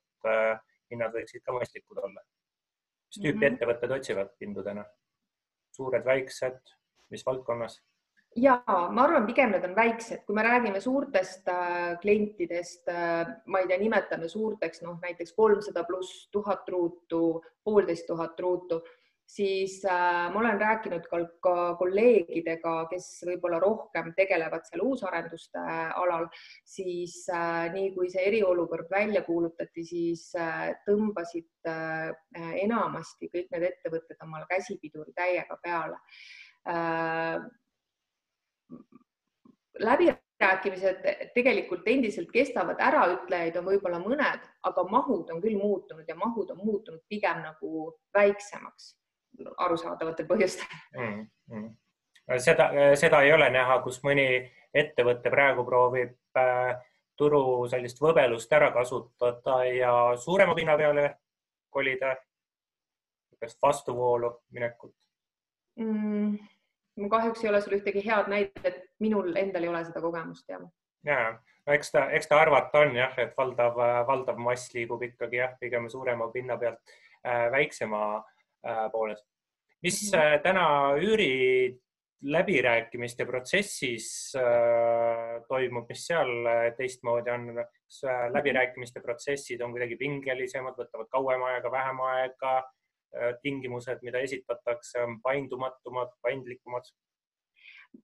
hinnad 0.91 1.15
võiksid 1.15 1.45
ka 1.45 1.55
mõistlikud 1.57 1.99
olla. 2.03 2.23
mis 3.09 3.21
tüüpi 3.23 3.35
mm 3.35 3.43
-hmm. 3.43 3.55
ettevõtted 3.55 3.91
otsivad 3.99 4.33
pindu 4.39 4.63
täna? 4.63 4.85
suured, 5.79 6.05
väiksed, 6.05 6.75
mis 7.11 7.27
valdkonnas? 7.27 7.79
ja 8.37 8.63
ma 8.93 9.03
arvan, 9.03 9.27
pigem 9.27 9.51
need 9.55 9.65
on 9.65 9.75
väiksed, 9.77 10.25
kui 10.27 10.37
me 10.37 10.43
räägime 10.43 10.81
suurtest 10.81 11.49
äh, 11.49 11.99
klientidest 12.01 12.89
äh,, 12.93 13.27
ma 13.47 13.63
ei 13.63 13.67
tea, 13.71 13.79
nimetame 13.79 14.29
suurteks 14.29 14.83
noh, 14.83 14.99
näiteks 15.03 15.33
kolmsada 15.33 15.85
pluss 15.85 16.29
tuhat 16.33 16.69
ruutu, 16.69 17.43
poolteist 17.65 18.07
tuhat 18.07 18.41
ruutu, 18.41 18.83
siis 19.29 19.85
äh, 19.85 20.33
ma 20.33 20.41
olen 20.41 20.61
rääkinud 20.61 21.05
ka, 21.11 21.19
ka 21.45 21.55
kolleegidega, 21.81 22.75
kes 22.91 23.09
võib-olla 23.29 23.61
rohkem 23.61 24.13
tegelevad 24.17 24.65
seal 24.67 24.85
uusarenduste 24.87 25.65
alal, 26.01 26.29
siis 26.65 27.21
äh, 27.35 27.69
nii 27.75 27.93
kui 27.97 28.09
see 28.13 28.25
eriolukord 28.31 28.89
välja 28.91 29.23
kuulutati, 29.27 29.85
siis 29.85 30.31
äh, 30.41 30.71
tõmbasid 30.89 31.69
äh, 31.69 32.09
enamasti 32.65 33.29
kõik 33.35 33.53
need 33.53 33.69
ettevõtted 33.69 34.25
omale 34.25 34.49
käsipiduri 34.49 35.13
täiega 35.17 35.59
peale. 35.63 36.01
Äh, 36.69 37.45
läbirääkimised 39.79 41.05
tegelikult 41.37 41.85
endiselt 41.87 42.33
kestavad, 42.33 42.81
äraütlejaid 42.81 43.61
on 43.61 43.69
võib-olla 43.69 44.01
mõned, 44.03 44.49
aga 44.67 44.87
mahud 44.89 45.29
on 45.35 45.45
küll 45.45 45.61
muutunud 45.61 46.09
ja 46.09 46.17
mahud 46.17 46.57
on 46.57 46.65
muutunud 46.65 47.05
pigem 47.13 47.45
nagu 47.45 47.93
väiksemaks 48.17 48.95
arusaadavatel 49.57 50.27
põhjustel 50.27 50.67
mm. 50.97 51.27
-hmm. 51.51 52.39
seda, 52.39 52.71
seda 52.95 53.23
ei 53.23 53.33
ole 53.33 53.51
näha, 53.51 53.81
kus 53.83 54.03
mõni 54.05 54.29
ettevõte 54.75 55.31
praegu 55.31 55.65
proovib 55.65 56.15
äh, 56.37 56.77
turu 57.17 57.69
sellist 57.69 58.01
võbelust 58.01 58.53
ära 58.53 58.71
kasutada 58.71 59.65
ja 59.65 59.93
suurema 60.17 60.55
pinna 60.55 60.77
peale 60.77 61.09
kolida, 61.71 62.15
niisugust 63.31 63.59
vastuvoolu 63.63 64.33
minekut 64.51 64.95
mm 65.77 66.39
ma 66.99 67.09
kahjuks 67.09 67.45
ei 67.45 67.51
ole 67.51 67.61
sul 67.61 67.77
ühtegi 67.79 68.03
head 68.07 68.31
näidet, 68.31 68.83
minul 69.03 69.31
endal 69.37 69.67
ei 69.67 69.71
ole 69.71 69.83
seda 69.87 70.03
kogemust 70.03 70.49
jah. 70.51 70.65
ja, 71.07 71.19
no 71.67 71.77
eks 71.77 71.93
ta, 71.95 72.09
eks 72.15 72.31
ta 72.31 72.41
arvata 72.43 72.83
on 72.85 72.97
jah, 72.97 73.15
et 73.23 73.37
valdav, 73.39 73.79
valdav 74.09 74.41
mass 74.43 74.73
liigub 74.75 75.03
ikkagi 75.07 75.41
jah, 75.43 75.55
pigem 75.61 75.89
suurema 75.91 76.31
pinna 76.35 76.59
pealt 76.59 76.81
äh, 77.23 77.47
väiksema 77.55 78.03
äh, 78.17 78.35
poole. 78.93 79.17
mis 79.83 80.13
mm 80.13 80.19
-hmm. 80.19 80.35
äh, 80.35 80.43
täna 80.43 80.95
üüri 80.99 81.79
läbirääkimiste 82.23 83.25
protsessis 83.25 84.35
äh, 84.37 85.43
toimub, 85.49 85.89
mis 85.89 86.07
seal 86.07 86.47
äh, 86.47 86.73
teistmoodi 86.77 87.31
on, 87.31 87.55
kas 87.55 88.03
äh, 88.05 88.33
läbirääkimiste 88.33 89.01
protsessid 89.01 89.61
on 89.61 89.71
kuidagi 89.71 89.97
pingelisemad, 89.97 90.75
võtavad 90.75 91.09
kauem 91.11 91.43
aega, 91.43 91.71
vähem 91.71 92.01
aega 92.01 92.65
Äh, 93.17 93.35
tingimused, 93.43 94.03
mida 94.05 94.21
esitatakse, 94.21 95.01
on 95.01 95.21
paindumatumad, 95.25 96.11
paindlikumad? 96.23 96.91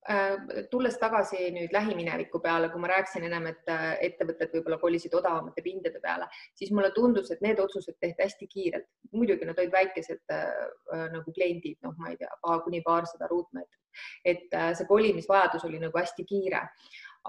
Äh, 0.04 0.66
tulles 0.70 0.98
tagasi 1.00 1.46
nüüd 1.54 1.72
lähimineviku 1.72 2.36
peale, 2.44 2.68
kui 2.68 2.80
ma 2.80 2.90
rääkisin 2.90 3.24
ennem, 3.24 3.46
et 3.48 3.70
äh, 3.72 3.84
ettevõtted 4.04 4.50
võib-olla 4.52 4.76
kolisid 4.82 5.14
odavamate 5.16 5.62
pindade 5.64 6.00
peale, 6.02 6.26
siis 6.52 6.74
mulle 6.76 6.90
tundus, 6.92 7.30
et 7.32 7.40
need 7.44 7.60
otsused 7.62 7.96
tehti 8.04 8.20
hästi 8.20 8.48
kiirelt. 8.50 8.84
muidugi 9.16 9.48
nad 9.48 9.56
olid 9.58 9.72
väikesed 9.72 10.34
äh, 10.34 11.06
nagu 11.14 11.32
kliendid, 11.32 11.78
noh, 11.86 11.94
ma 11.96 12.12
ei 12.12 12.18
tea, 12.20 12.28
kuni 12.66 12.82
paarsada 12.84 13.30
ruutmeetrit, 13.30 13.80
et 14.24 14.58
see 14.76 14.86
kolimisvajadus 14.90 15.64
oli 15.70 15.80
nagu 15.80 15.98
hästi 15.98 16.26
kiire. 16.28 16.60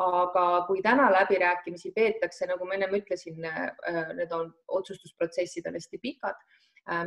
Aga 0.04 0.66
kui 0.68 0.82
täna 0.84 1.08
läbirääkimisi 1.14 1.94
peetakse, 1.96 2.50
nagu 2.50 2.68
ma 2.68 2.76
ennem 2.76 2.98
ütlesin, 2.98 3.40
need 3.40 4.36
on 4.36 4.52
otsustusprotsessid 4.68 5.70
on 5.70 5.80
hästi 5.80 6.02
pikad. 6.04 6.44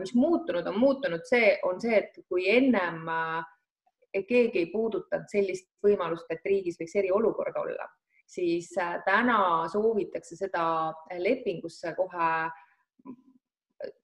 Mis 0.01 0.15
muutunud 0.17 0.67
on, 0.67 0.79
muutunud 0.81 1.29
see, 1.29 1.59
on 1.69 1.77
see, 1.83 2.01
et 2.01 2.17
kui 2.31 2.49
ennem 2.51 3.05
äh, 3.13 3.58
keegi 4.13 4.63
ei 4.65 4.69
puudutanud 4.73 5.29
sellist 5.31 5.71
võimalust, 5.85 6.29
et 6.31 6.45
riigis 6.47 6.79
võiks 6.81 6.97
eriolukord 6.97 7.57
olla, 7.61 7.89
siis 8.27 8.71
äh, 8.81 8.99
täna 9.07 9.41
soovitakse 9.73 10.37
seda 10.37 10.93
lepingusse 11.19 11.95
kohe, 11.97 12.31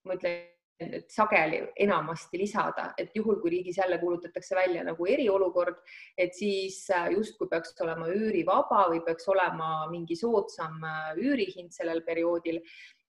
ma 0.04 0.16
ütlen, 0.16 0.42
et 0.80 1.10
sageli 1.10 1.60
enamasti 1.84 2.38
lisada, 2.38 2.88
et 2.98 3.14
juhul, 3.14 3.38
kui 3.40 3.52
riigis 3.52 3.78
jälle 3.78 3.98
kuulutatakse 3.98 4.56
välja 4.56 4.82
nagu 4.84 5.06
eriolukord, 5.06 5.78
et 6.18 6.34
siis 6.34 6.80
justkui 7.14 7.48
peaks 7.48 7.76
olema 7.80 8.08
üürivaba 8.10 8.88
või 8.90 9.00
peaks 9.06 9.28
olema 9.30 9.86
mingi 9.90 10.16
soodsam 10.18 10.82
üürihind 11.16 11.72
sellel 11.72 12.02
perioodil. 12.06 12.60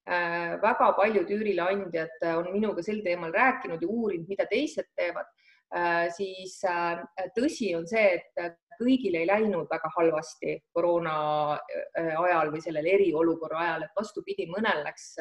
Äh, 0.05 0.61
väga 0.61 0.91
paljud 0.93 1.31
üürileandjad 1.33 2.19
äh, 2.21 2.35
on 2.37 2.51
minuga 2.53 2.83
sel 2.85 2.99
teemal 3.01 3.31
rääkinud 3.33 3.81
ja 3.81 3.87
uurinud, 3.89 4.27
mida 4.29 4.45
teised 4.45 4.91
teevad, 4.93 5.25
äh, 5.25 5.44
siis 6.15 6.59
tõsi 7.35 7.73
on 7.77 7.87
see, 7.89 8.19
et 8.19 8.55
kõigil 8.79 9.15
ei 9.19 9.27
läinud 9.27 9.69
väga 9.71 9.89
halvasti 9.95 10.57
koroona 10.75 11.15
ajal 11.95 12.51
või 12.53 12.63
sellel 12.63 12.87
eriolukorra 12.91 13.61
ajal, 13.63 13.85
et 13.85 13.99
vastupidi, 13.99 14.47
mõnel 14.51 14.83
läks 14.87 15.13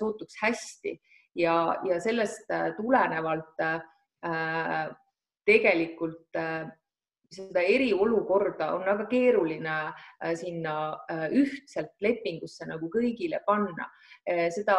sootuks 0.00 0.38
hästi. 0.42 0.96
Ja, 1.38 1.76
ja 1.86 2.00
sellest 2.02 2.48
tulenevalt 2.76 3.60
tegelikult 5.46 6.40
seda 7.30 7.62
eriolukorda 7.62 8.72
on 8.74 8.84
väga 8.86 9.06
keeruline 9.10 9.74
äh, 9.86 10.34
sinna 10.38 10.74
äh, 11.12 11.28
ühtselt 11.42 11.92
lepingusse 12.02 12.66
nagu 12.66 12.90
kõigile 12.90 13.38
panna. 13.46 13.86
Äh, 14.28 14.48
seda 14.54 14.76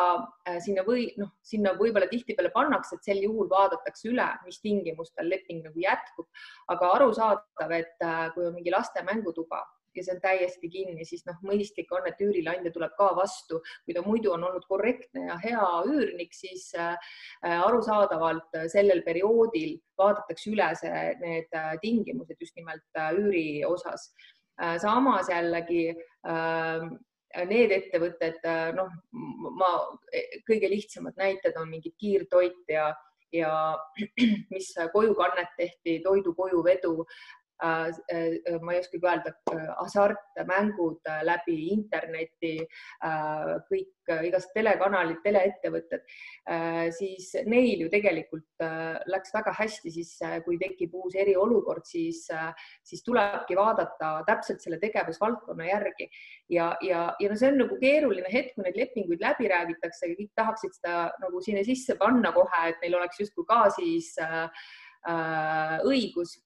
sinna 0.64 0.84
või 0.88 1.08
noh, 1.20 1.32
sinna 1.46 1.74
võib-olla 1.80 2.10
tihtipeale 2.12 2.52
pannakse, 2.54 2.98
et 2.98 3.08
sel 3.08 3.22
juhul 3.24 3.50
vaadatakse 3.52 4.10
üle, 4.12 4.28
mis 4.46 4.60
tingimustel 4.64 5.32
leping 5.32 5.64
nagu 5.66 5.80
jätkub, 5.80 6.28
aga 6.74 6.92
arusaadav, 6.98 7.76
et 7.78 8.08
kui 8.36 8.48
on 8.48 8.58
mingi 8.58 8.74
laste 8.74 9.04
mängutuba 9.08 9.64
ja 9.96 10.04
see 10.06 10.16
on 10.16 10.22
täiesti 10.24 10.70
kinni, 10.72 11.06
siis 11.08 11.24
noh, 11.28 11.38
mõistlik 11.46 11.92
on, 11.96 12.08
et 12.10 12.22
üürileandja 12.24 12.74
tuleb 12.74 12.94
ka 13.00 13.12
vastu, 13.18 13.62
kui 13.86 13.96
ta 13.98 14.04
muidu 14.06 14.34
on 14.36 14.46
olnud 14.48 14.66
korrektne 14.70 15.28
ja 15.28 15.38
hea 15.44 15.68
üürnik, 15.90 16.34
siis 16.36 16.70
äh, 16.80 17.14
arusaadavalt 17.44 18.60
sellel 18.72 19.04
perioodil 19.08 19.78
vaadatakse 20.00 20.52
üle 20.54 20.72
see, 20.80 21.06
need 21.22 21.58
äh, 21.58 21.76
tingimused 21.84 22.40
just 22.40 22.58
nimelt 22.60 22.86
äh, 23.00 23.14
üüri 23.18 23.64
osas. 23.68 24.12
samas 24.78 25.30
jällegi 25.32 25.94
ähm, 26.28 26.92
need 27.50 27.72
ettevõtted, 27.72 28.44
noh, 28.76 28.92
ma 29.58 29.70
kõige 30.46 30.70
lihtsamad 30.70 31.16
näited 31.18 31.56
on 31.58 31.72
mingid 31.72 31.96
kiirtoit 31.98 32.70
ja 32.70 32.92
ja 33.32 33.80
mis 34.54 34.68
kojukannet 34.92 35.56
tehti, 35.58 36.02
toidu 36.04 36.34
kojuvedu, 36.36 37.06
Äh, 37.06 37.08
äh, 37.08 37.41
ma 37.62 38.74
ei 38.74 38.82
oskagi 38.82 39.06
öelda, 39.06 39.34
äh, 39.54 39.68
hasartmängud 39.80 41.10
läbi 41.28 41.58
interneti, 41.76 42.56
kõik 43.70 44.12
igast 44.26 44.50
telekanalid, 44.56 45.20
teleettevõtted, 45.24 46.02
siis 46.98 47.30
neil 47.48 47.86
ju 47.86 47.90
tegelikult 47.94 48.66
läks 49.08 49.32
väga 49.36 49.54
hästi, 49.56 49.94
siis 49.94 50.18
kui 50.46 50.58
tekib 50.60 50.96
uus 50.98 51.16
eriolukord, 51.16 51.86
siis, 51.88 52.26
siis 52.84 53.06
tulebki 53.06 53.56
vaadata 53.56 54.12
täpselt 54.28 54.64
selle 54.64 54.82
tegevusvaldkonna 54.82 55.70
järgi. 55.70 56.10
Ja, 56.52 56.74
ja, 56.84 57.06
ja 57.22 57.32
no 57.32 57.40
see 57.40 57.54
on 57.54 57.62
nagu 57.64 57.78
keeruline 57.80 58.34
hetk, 58.34 58.56
kui 58.58 58.66
neid 58.68 58.80
lepinguid 58.82 59.24
läbi 59.24 59.48
räägitakse 59.52 60.12
kõik 60.18 60.34
tahaksid 60.36 60.76
seda 60.82 61.10
nagu 61.22 61.42
sinna 61.46 61.64
sisse 61.68 61.96
panna 62.00 62.34
kohe, 62.36 62.64
et 62.74 62.82
neil 62.84 63.00
oleks 63.00 63.22
justkui 63.22 63.48
ka 63.48 63.64
siis 63.78 64.14
äh, 64.22 64.66
õigus 65.88 66.40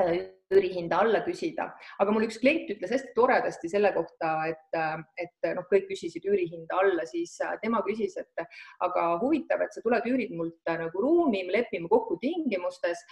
üürihinda 0.00 0.98
alla 1.04 1.20
küsida, 1.24 1.66
aga 2.00 2.12
mul 2.14 2.24
üks 2.26 2.38
klient 2.40 2.70
ütles 2.72 2.92
hästi 2.94 3.12
toredasti 3.16 3.70
selle 3.72 3.92
kohta, 3.94 4.32
et, 4.48 4.78
et 5.20 5.48
noh, 5.56 5.66
kõik 5.70 5.88
küsisid 5.90 6.24
üürihinda 6.28 6.80
alla, 6.80 7.06
siis 7.08 7.34
tema 7.62 7.82
küsis, 7.86 8.16
et 8.20 8.44
aga 8.84 9.06
huvitav, 9.22 9.64
et 9.64 9.74
sa 9.74 9.84
tuled, 9.84 10.06
üürid 10.08 10.34
mult 10.36 10.60
nagu 10.68 11.04
ruumi, 11.04 11.44
me 11.46 11.58
lepime 11.58 11.90
kokku 11.92 12.18
tingimustes 12.22 13.04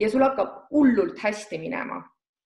ja 0.00 0.10
sul 0.12 0.24
hakkab 0.24 0.72
hullult 0.72 1.20
hästi 1.22 1.60
minema, 1.62 2.02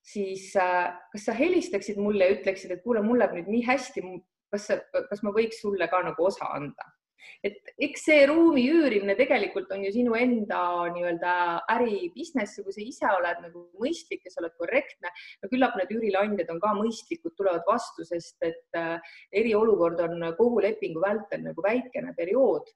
siis 0.07 0.53
kas 0.55 1.27
sa 1.27 1.35
helistaksid 1.35 1.99
mulle 2.03 2.31
ja 2.31 2.39
ütleksid, 2.39 2.75
et 2.75 2.85
kuule, 2.87 3.03
mul 3.07 3.23
läheb 3.23 3.41
nüüd 3.41 3.55
nii 3.55 3.65
hästi, 3.67 4.07
kas, 4.55 4.71
kas 5.11 5.27
ma 5.27 5.35
võiks 5.35 5.63
sulle 5.63 5.91
ka 5.91 6.03
nagu 6.07 6.31
osa 6.31 6.51
anda 6.55 6.96
et 7.45 7.73
eks 7.89 8.07
see 8.09 8.25
ruumi 8.29 8.65
üürimine 8.73 9.17
tegelikult 9.19 9.71
on 9.75 9.85
ju 9.87 9.93
sinu 9.95 10.17
enda 10.19 10.61
nii-öelda 10.95 11.35
äri 11.77 12.11
business, 12.15 12.61
kui 12.65 12.75
sa 12.75 12.83
ise 12.85 13.13
oled 13.13 13.43
nagu 13.45 13.67
mõistlik 13.83 14.25
ja 14.27 14.33
sa 14.33 14.43
oled 14.43 14.57
korrektne, 14.61 15.13
no 15.43 15.53
küllap 15.53 15.77
need 15.79 15.93
üürileandjad 15.97 16.51
on 16.55 16.63
ka 16.63 16.73
mõistlikud, 16.79 17.37
tulevad 17.37 17.67
vastu, 17.69 18.07
sest 18.09 18.43
et 18.47 18.81
äh, 18.81 18.97
eriolukord 19.43 20.03
on 20.07 20.29
kogu 20.39 20.65
lepingu 20.65 21.03
vältel 21.05 21.45
nagu 21.51 21.65
väikene 21.65 22.15
periood. 22.17 22.75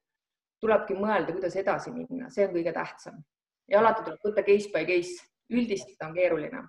tulebki 0.61 0.93
mõelda, 0.93 1.33
kuidas 1.33 1.55
edasi 1.57 1.89
minna, 1.89 2.27
see 2.29 2.45
on 2.45 2.51
kõige 2.53 2.73
tähtsam. 2.77 3.15
Ja 3.73 3.79
alati 3.81 4.03
tuleb 4.05 4.27
võtta 4.27 4.43
case 4.45 4.69
by 4.75 4.85
case, 4.85 5.23
üldistada 5.49 6.11
on 6.11 6.17
keeruline. 6.19 6.61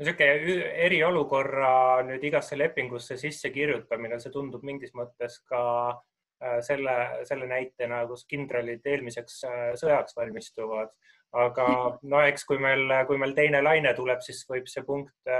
Niisugune 0.00 0.70
eriolukorra 0.86 2.02
nüüd 2.08 2.24
igasse 2.24 2.56
lepingusse 2.56 3.18
sisse 3.20 3.50
kirjutamine, 3.54 4.16
see 4.22 4.32
tundub 4.32 4.64
mingis 4.66 4.94
mõttes 4.96 5.36
ka 5.50 5.60
selle, 6.66 6.94
selle 7.28 7.46
näitena, 7.50 8.02
kus 8.10 8.26
kindralid 8.30 8.86
eelmiseks 8.86 9.40
sõjaks 9.80 10.16
valmistuvad. 10.16 10.90
aga 11.32 11.66
no 12.12 12.20
eks, 12.26 12.44
kui 12.48 12.58
meil, 12.58 12.90
kui 13.06 13.18
meil 13.20 13.34
teine 13.34 13.62
laine 13.62 13.94
tuleb, 13.94 14.20
siis 14.24 14.44
võib 14.50 14.68
see 14.70 14.84
punkt 14.86 15.32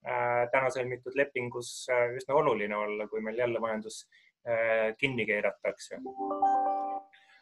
täna 0.00 0.70
sõlmitud 0.72 1.16
lepingus 1.18 1.84
üsna 2.16 2.38
oluline 2.40 2.76
olla, 2.76 3.08
kui 3.08 3.20
meil 3.20 3.36
jälle 3.38 3.60
majandus 3.60 4.06
kinni 4.96 5.26
keeratakse 5.28 5.98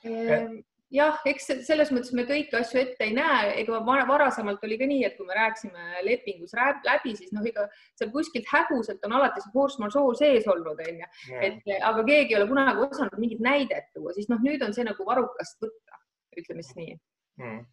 ehm, 0.03 0.57
jah, 0.95 1.19
eks 1.29 1.51
selles 1.67 1.91
mõttes 1.93 2.13
me 2.17 2.25
kõiki 2.29 2.57
asju 2.57 2.81
ette 2.81 3.05
ei 3.05 3.15
näe, 3.17 3.53
ega 3.63 3.81
varasemalt 3.85 4.63
oli 4.65 4.79
ka 4.81 4.89
nii, 4.89 5.03
et 5.07 5.17
kui 5.19 5.27
me 5.29 5.37
rääkisime 5.37 6.05
lepingus 6.07 6.55
läbi, 6.57 7.15
siis 7.17 7.33
noh, 7.37 7.45
ega 7.47 7.67
seal 7.99 8.13
kuskilt 8.15 8.49
häguselt 8.53 9.05
on 9.05 9.17
alati 9.19 9.45
see 9.45 9.53
force 9.53 9.81
majeure 9.83 10.17
sees 10.19 10.49
olnud, 10.49 10.81
onju, 10.87 11.11
et 11.41 11.75
aga 11.79 12.05
keegi 12.07 12.35
ei 12.35 12.41
ole 12.41 12.49
kunagi 12.51 12.87
osanud 12.89 13.19
mingit 13.21 13.43
näidet 13.45 13.93
tuua, 13.95 14.15
siis 14.17 14.31
noh, 14.33 14.41
nüüd 14.45 14.65
on 14.65 14.73
see 14.77 14.87
nagu 14.89 15.09
varrukast 15.09 15.61
võtta, 15.65 16.01
ütleme 16.39 16.65
siis 16.65 16.81
nii. 16.81 16.97
Hmm.. 17.39 17.67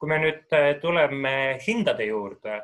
kui 0.00 0.08
me 0.08 0.16
nüüd 0.18 0.56
äh, 0.56 0.72
tuleme 0.80 1.36
hindade 1.62 2.08
juurde, 2.08 2.62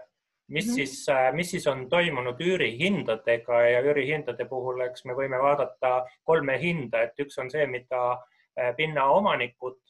mis 0.49 0.67
mm 0.67 0.71
-hmm. 0.71 0.75
siis, 0.75 1.09
äh, 1.09 1.33
mis 1.37 1.51
siis 1.51 1.67
on 1.67 1.89
toimunud 1.89 2.41
üürihindadega? 2.41 3.61
Ja 3.69 3.83
üürihindade 3.85 4.49
puhul, 4.49 4.81
eks 4.81 5.05
me 5.05 5.13
võime 5.13 5.39
vaadata 5.39 6.07
kolme 6.25 6.59
hinda, 6.59 7.03
et 7.03 7.21
üks 7.21 7.39
on 7.39 7.51
see, 7.51 7.67
mida 7.67 8.13
äh, 8.13 8.75
pinnaomanikud 8.77 9.82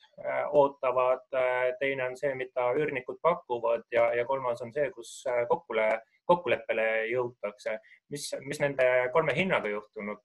ootavad, 0.51 1.25
äh, 1.35 1.73
teine 1.81 2.05
on 2.07 2.17
see, 2.17 2.35
mida 2.35 2.69
üürnikud 2.77 3.19
pakuvad 3.23 3.85
ja, 3.93 4.11
ja 4.15 4.25
kolmas 4.29 4.61
on 4.63 4.73
see, 4.75 4.91
kus 4.95 5.23
äh, 5.31 5.45
kokkule, 5.49 5.89
kokkuleppele 6.29 6.87
jõutakse. 7.11 7.79
mis, 8.13 8.29
mis 8.45 8.61
nende 8.61 8.89
kolme 9.13 9.35
hinnaga 9.35 9.69
juhtunud 9.73 10.21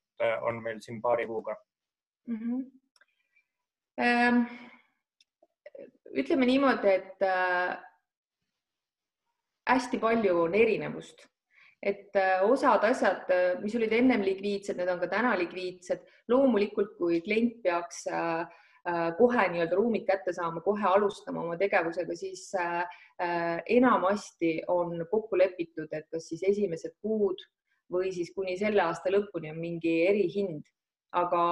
on 0.49 0.59
meil 0.63 0.81
siin 0.81 1.01
paari 1.01 1.27
kuuga 1.27 1.55
mm? 2.27 2.37
-hmm. 2.37 2.65
Ähm, 3.99 4.43
ütleme 6.13 6.45
niimoodi, 6.45 6.89
et 6.93 7.21
äh, 7.21 7.77
hästi 9.69 9.97
palju 9.97 10.41
on 10.43 10.55
erinevust 10.55 11.25
et 11.81 12.13
osad 12.41 12.83
asjad, 12.83 13.29
mis 13.61 13.75
olid 13.75 13.91
ennem 13.93 14.21
likviidsed, 14.21 14.77
need 14.77 14.89
on 14.89 14.99
ka 14.99 15.07
täna 15.07 15.37
likviidsed. 15.37 15.99
loomulikult, 16.27 16.97
kui 16.97 17.21
klient 17.21 17.61
peaks 17.63 18.07
äh, 18.07 18.47
Äh, 18.47 18.66
kohe 19.17 19.47
nii-öelda 19.51 19.75
ruumid 19.75 20.05
kätte 20.07 20.33
saama, 20.33 20.61
kohe 20.63 20.85
alustama 20.87 21.41
oma 21.43 21.57
tegevusega, 21.59 22.15
siis 22.15 22.47
äh, 22.55 22.85
äh, 23.21 23.61
enamasti 23.65 24.61
on 24.67 25.05
kokku 25.11 25.37
lepitud, 25.37 25.91
et 25.91 26.07
kas 26.11 26.29
siis 26.31 26.43
esimesed 26.53 26.95
kuud 27.01 27.43
või 27.91 28.11
siis 28.15 28.31
kuni 28.35 28.57
selle 28.59 28.83
aasta 28.83 29.11
lõpuni 29.11 29.51
on 29.51 29.59
mingi 29.59 29.93
erihind, 30.07 30.63
aga 31.15 31.43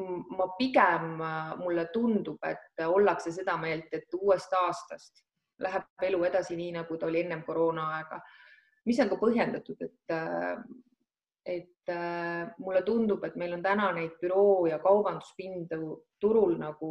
ma 0.00 0.46
pigem, 0.58 1.18
mulle 1.60 1.88
tundub, 1.92 2.38
et 2.46 2.82
ollakse 2.86 3.32
seda 3.34 3.56
meelt, 3.58 3.90
et 3.92 4.14
uuest 4.20 4.52
aastast 4.54 5.24
läheb 5.60 6.06
elu 6.06 6.22
edasi 6.24 6.56
nii, 6.56 6.70
nagu 6.78 6.96
ta 6.96 7.08
oli 7.10 7.24
ennem 7.24 7.42
koroonaaega, 7.44 8.20
mis 8.88 9.00
on 9.02 9.10
ka 9.10 9.18
põhjendatud, 9.20 9.82
et 9.84 10.14
et 11.50 11.90
äh, 11.90 12.46
mulle 12.58 12.82
tundub, 12.86 13.24
et 13.26 13.36
meil 13.40 13.56
on 13.56 13.62
täna 13.64 13.90
neid 13.96 14.14
büroo 14.20 14.68
ja 14.70 14.78
kaubanduspindu 14.82 15.96
turul 16.22 16.54
nagu 16.60 16.90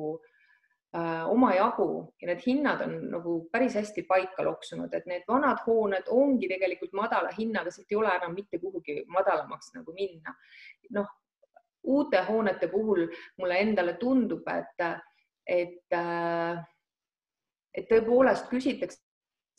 äh, 0.95 1.23
omajagu 1.31 1.89
ja 2.21 2.31
need 2.31 2.43
hinnad 2.45 2.83
on 2.85 2.97
nagu 3.13 3.35
päris 3.51 3.77
hästi 3.79 4.03
paika 4.09 4.43
loksunud, 4.43 4.93
et 4.93 5.07
need 5.07 5.23
vanad 5.27 5.63
hooned 5.67 6.11
ongi 6.15 6.49
tegelikult 6.51 6.95
madala 6.97 7.31
hinnaga, 7.37 7.71
sealt 7.71 7.91
ei 7.91 8.01
ole 8.01 8.15
enam 8.19 8.35
mitte 8.35 8.59
kuhugi 8.59 9.03
madalamaks 9.07 9.73
nagu 9.77 9.95
minna. 9.95 10.35
noh, 10.97 11.07
uute 11.83 12.25
hoonete 12.27 12.67
puhul 12.67 13.05
mulle 13.37 13.61
endale 13.63 13.95
tundub, 14.01 14.43
et, 14.51 14.83
et 15.47 15.95
äh, 15.95 16.59
et 17.77 17.85
tõepoolest 17.87 18.49
küsitakse 18.49 18.99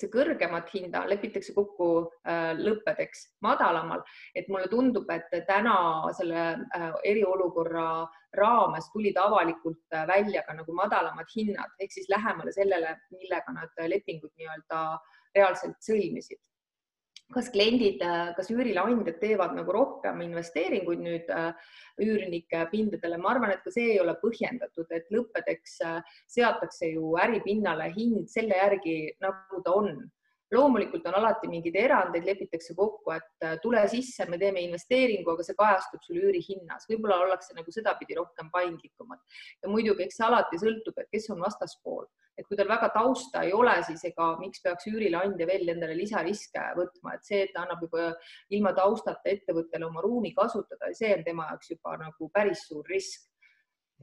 see 0.00 0.10
kõrgemat 0.12 0.70
hinda 0.74 1.04
lepitakse 1.10 1.54
kokku 1.56 1.90
äh, 2.28 2.52
lõppedeks 2.58 3.26
madalamal, 3.44 4.02
et 4.34 4.48
mulle 4.52 4.68
tundub, 4.72 5.10
et 5.12 5.30
täna 5.48 5.76
selle 6.16 6.44
äh, 6.76 6.90
eriolukorra 7.12 7.86
raames 8.38 8.90
tulid 8.94 9.18
avalikult 9.20 9.96
äh, 9.96 10.06
välja 10.10 10.44
ka 10.46 10.56
nagu 10.58 10.74
madalamad 10.76 11.28
hinnad 11.34 11.80
ehk 11.80 11.96
siis 11.96 12.10
lähemale 12.12 12.54
sellele, 12.56 12.96
millega 13.14 13.56
nad 13.56 13.82
lepingud 13.94 14.32
nii-öelda 14.36 14.84
reaalselt 15.36 15.78
sõlmisid 15.86 16.40
kas 17.34 17.50
kliendid, 17.54 18.02
kas 18.36 18.50
üürileandjad 18.50 19.20
teevad 19.22 19.54
nagu 19.56 19.74
rohkem 19.74 20.20
investeeringuid 20.24 21.02
nüüd 21.04 21.30
äh, 21.34 21.50
üürnike 22.02 22.64
pindadele, 22.72 23.18
ma 23.20 23.34
arvan, 23.34 23.54
et 23.54 23.62
ka 23.64 23.72
see 23.74 23.92
ei 23.94 24.00
ole 24.02 24.16
põhjendatud, 24.22 24.88
et 24.94 25.10
lõppedeks 25.14 25.76
äh, 25.86 26.00
seatakse 26.30 26.92
ju 26.94 27.14
äripinnale 27.22 27.90
hind 27.96 28.30
selle 28.32 28.58
järgi, 28.58 28.96
nagu 29.22 29.62
ta 29.66 29.76
on 29.82 29.94
loomulikult 30.54 31.06
on 31.06 31.18
alati 31.20 31.48
mingeid 31.50 31.76
erandeid, 31.78 32.24
lepitakse 32.26 32.74
kokku, 32.78 33.12
et 33.14 33.46
äh, 33.46 33.56
tule 33.62 33.82
sisse, 33.92 34.26
me 34.30 34.38
teeme 34.40 34.62
investeeringu, 34.66 35.34
aga 35.34 35.46
see 35.46 35.58
kajastub 35.58 36.02
sul 36.06 36.18
üürihinnas, 36.22 36.88
võib-olla 36.90 37.20
ollakse 37.24 37.54
nagu 37.56 37.74
sedapidi 37.74 38.18
rohkem 38.18 38.50
paindlikumad. 38.54 39.22
Ja 39.62 39.70
muidugi, 39.70 40.06
eks 40.06 40.20
see 40.20 40.26
alati 40.26 40.60
sõltub, 40.62 40.98
et 40.98 41.10
kes 41.14 41.30
on 41.34 41.42
vastaspool, 41.44 42.08
et 42.40 42.46
kui 42.48 42.58
tal 42.58 42.70
väga 42.70 42.88
tausta 42.94 43.44
ei 43.46 43.54
ole, 43.54 43.76
siis 43.86 44.02
ega 44.10 44.32
miks 44.40 44.62
peaks 44.64 44.88
üürileandja 44.90 45.46
veel 45.48 45.68
endale 45.74 45.96
lisariske 45.98 46.62
võtma, 46.78 47.16
et 47.16 47.26
see, 47.26 47.42
et 47.46 47.54
ta 47.54 47.64
annab 47.66 47.84
juba 47.84 48.10
ilma 48.56 48.72
taustata 48.76 49.30
ettevõttele 49.32 49.86
oma 49.86 50.02
ruumi 50.04 50.32
kasutada, 50.36 50.90
see 50.96 51.12
on 51.14 51.26
tema 51.26 51.50
jaoks 51.50 51.74
juba 51.74 51.98
nagu 52.00 52.30
päris 52.34 52.66
suur 52.68 52.86
risk. 52.90 53.29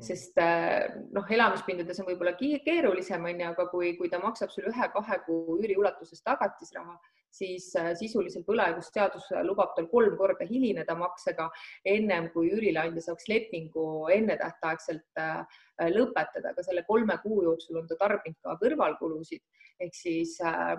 Sest 0.04 0.38
äh, 0.38 0.88
noh, 1.14 1.26
elamispindades 1.34 2.00
on 2.02 2.08
võib-olla 2.12 2.36
keerulisem, 2.38 3.24
onju, 3.32 3.46
aga 3.50 3.68
kui, 3.72 3.96
kui 3.98 4.10
ta 4.12 4.20
maksab 4.22 4.52
sulle 4.54 4.70
ühe-kahe 4.70 5.22
kuu 5.26 5.58
üüri 5.58 5.78
ulatuses 5.80 6.22
tagatisraha, 6.26 6.98
siis 7.34 7.70
äh, 7.80 7.92
sisuliselt 7.98 8.46
võlaõigusseadus 8.48 9.32
lubab 9.48 9.74
tal 9.76 9.90
kolm 9.92 10.18
korda 10.20 10.46
hilineda 10.50 10.96
maksega, 11.00 11.48
ennem 11.86 12.30
kui 12.34 12.52
üürileandja 12.54 13.08
saaks 13.08 13.26
lepingu 13.32 13.88
ennetähtaegselt 14.14 15.24
äh, 15.24 15.64
lõpetada, 15.94 16.54
aga 16.54 16.66
selle 16.66 16.86
kolme 16.88 17.18
kuu 17.24 17.42
jooksul 17.48 17.82
on 17.82 17.90
ta 17.90 17.98
tarbinud 18.00 18.38
ka 18.44 18.58
kõrvalkulusid. 18.62 19.44
Ehk 19.82 19.98
siis 19.98 20.38
äh, 20.46 20.76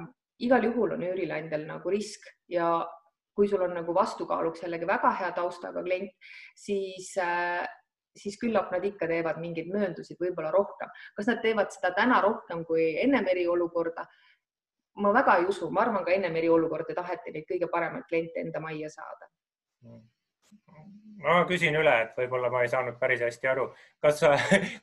igal 0.46 0.70
juhul 0.70 0.94
on 0.94 1.02
üürileandjal 1.10 1.66
nagu 1.66 1.90
risk 1.90 2.30
ja 2.50 2.70
kui 3.38 3.46
sul 3.50 3.62
on 3.62 3.76
nagu 3.76 3.94
vastukaaluks 3.94 4.64
jällegi 4.64 4.86
väga 4.86 5.12
hea 5.20 5.28
taustaga 5.36 5.82
klient, 5.86 6.14
siis 6.58 7.12
äh, 7.22 7.66
siis 8.18 8.38
küllap 8.40 8.72
nad 8.74 8.84
ikka 8.84 9.08
teevad 9.10 9.40
mingeid 9.42 9.70
mööndusid 9.72 10.18
võib-olla 10.20 10.50
rohkem. 10.54 10.90
kas 11.16 11.30
nad 11.30 11.42
teevad 11.42 11.72
seda 11.74 11.92
täna 11.96 12.20
rohkem 12.24 12.64
kui 12.68 12.90
ennem 13.02 13.26
eriolukorda? 13.34 14.06
ma 14.98 15.12
väga 15.14 15.38
ei 15.38 15.46
usu, 15.46 15.70
ma 15.70 15.84
arvan, 15.86 16.04
ka 16.04 16.12
ennem 16.12 16.36
eriolukorda 16.40 16.94
taheti 16.94 17.32
neid 17.34 17.46
kõige 17.48 17.68
paremaid 17.70 18.06
kliente 18.10 18.40
enda 18.42 18.60
majja 18.60 18.90
saada. 18.90 19.28
ma 21.22 21.42
küsin 21.50 21.74
üle, 21.74 21.94
et 22.02 22.18
võib-olla 22.18 22.50
ma 22.50 22.62
ei 22.62 22.72
saanud 22.72 22.98
päris 22.98 23.22
hästi 23.26 23.50
aru, 23.50 23.68
kas 24.02 24.20
sa, 24.22 24.32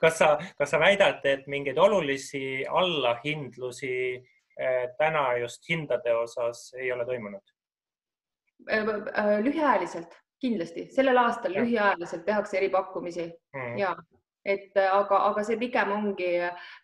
kas 0.03 0.17
sa, 0.19 0.31
kas 0.59 0.71
sa 0.71 0.79
väidad, 0.79 1.19
et 1.25 1.47
mingeid 1.51 1.77
olulisi 1.79 2.65
allahindlusi 2.67 3.93
eh, 4.15 4.87
täna 4.99 5.27
just 5.41 5.67
hindade 5.69 6.15
osas 6.15 6.71
ei 6.79 6.91
ole 6.91 7.05
toimunud? 7.07 7.55
Äh, 8.71 8.79
äh, 8.79 9.39
lühiajaliselt 9.43 10.15
kindlasti 10.45 10.87
sellel 10.93 11.17
aastal 11.25 11.55
ja. 11.55 11.63
lühiajaliselt 11.63 12.25
tehakse 12.25 12.57
eripakkumisi. 12.61 13.29
Mm. 13.55 13.77
ja 13.81 13.95
et 14.45 14.77
aga, 14.77 15.21
aga 15.29 15.43
see 15.43 15.57
pigem 15.57 15.91
ongi 15.95 16.31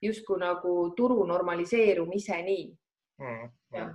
justkui 0.01 0.39
nagu 0.41 0.75
turu 0.97 1.25
normaliseerumiseni 1.29 2.61
mm.. 3.21 3.51
jah, 3.75 3.91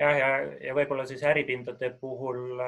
ja, 0.00 0.12
ja, 0.16 0.30
ja 0.68 0.76
võib-olla 0.76 1.04
siis 1.08 1.22
äripindade 1.28 1.92
puhul, 2.00 2.62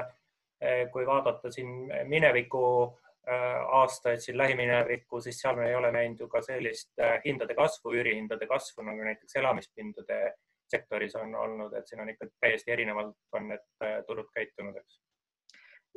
eh, 0.60 0.84
kui 0.92 1.06
vaadata 1.08 1.50
siin 1.54 1.88
mineviku 2.10 2.64
eh, 2.84 3.58
aastaid 3.80 4.20
siin 4.20 4.36
lähiminevikku, 4.38 5.20
siis 5.24 5.40
seal 5.40 5.56
me 5.56 5.70
ei 5.70 5.78
ole 5.80 5.92
näinud 5.96 6.20
ju 6.20 6.28
ka 6.28 6.42
sellist 6.44 6.92
hindade 7.24 7.56
kasvu, 7.56 7.96
üürihindade 7.96 8.48
kasvu 8.50 8.84
nagu 8.88 9.08
näiteks 9.08 9.40
elamispindade 9.40 10.24
sektoris 10.72 11.16
on 11.20 11.34
olnud, 11.36 11.72
et 11.76 11.88
siin 11.88 12.00
on 12.00 12.08
ikka 12.08 12.28
täiesti 12.40 12.72
erinevalt 12.72 13.36
on 13.36 13.48
need 13.48 13.64
turud 14.08 14.28
käitunud, 14.32 14.76
eks 14.76 15.00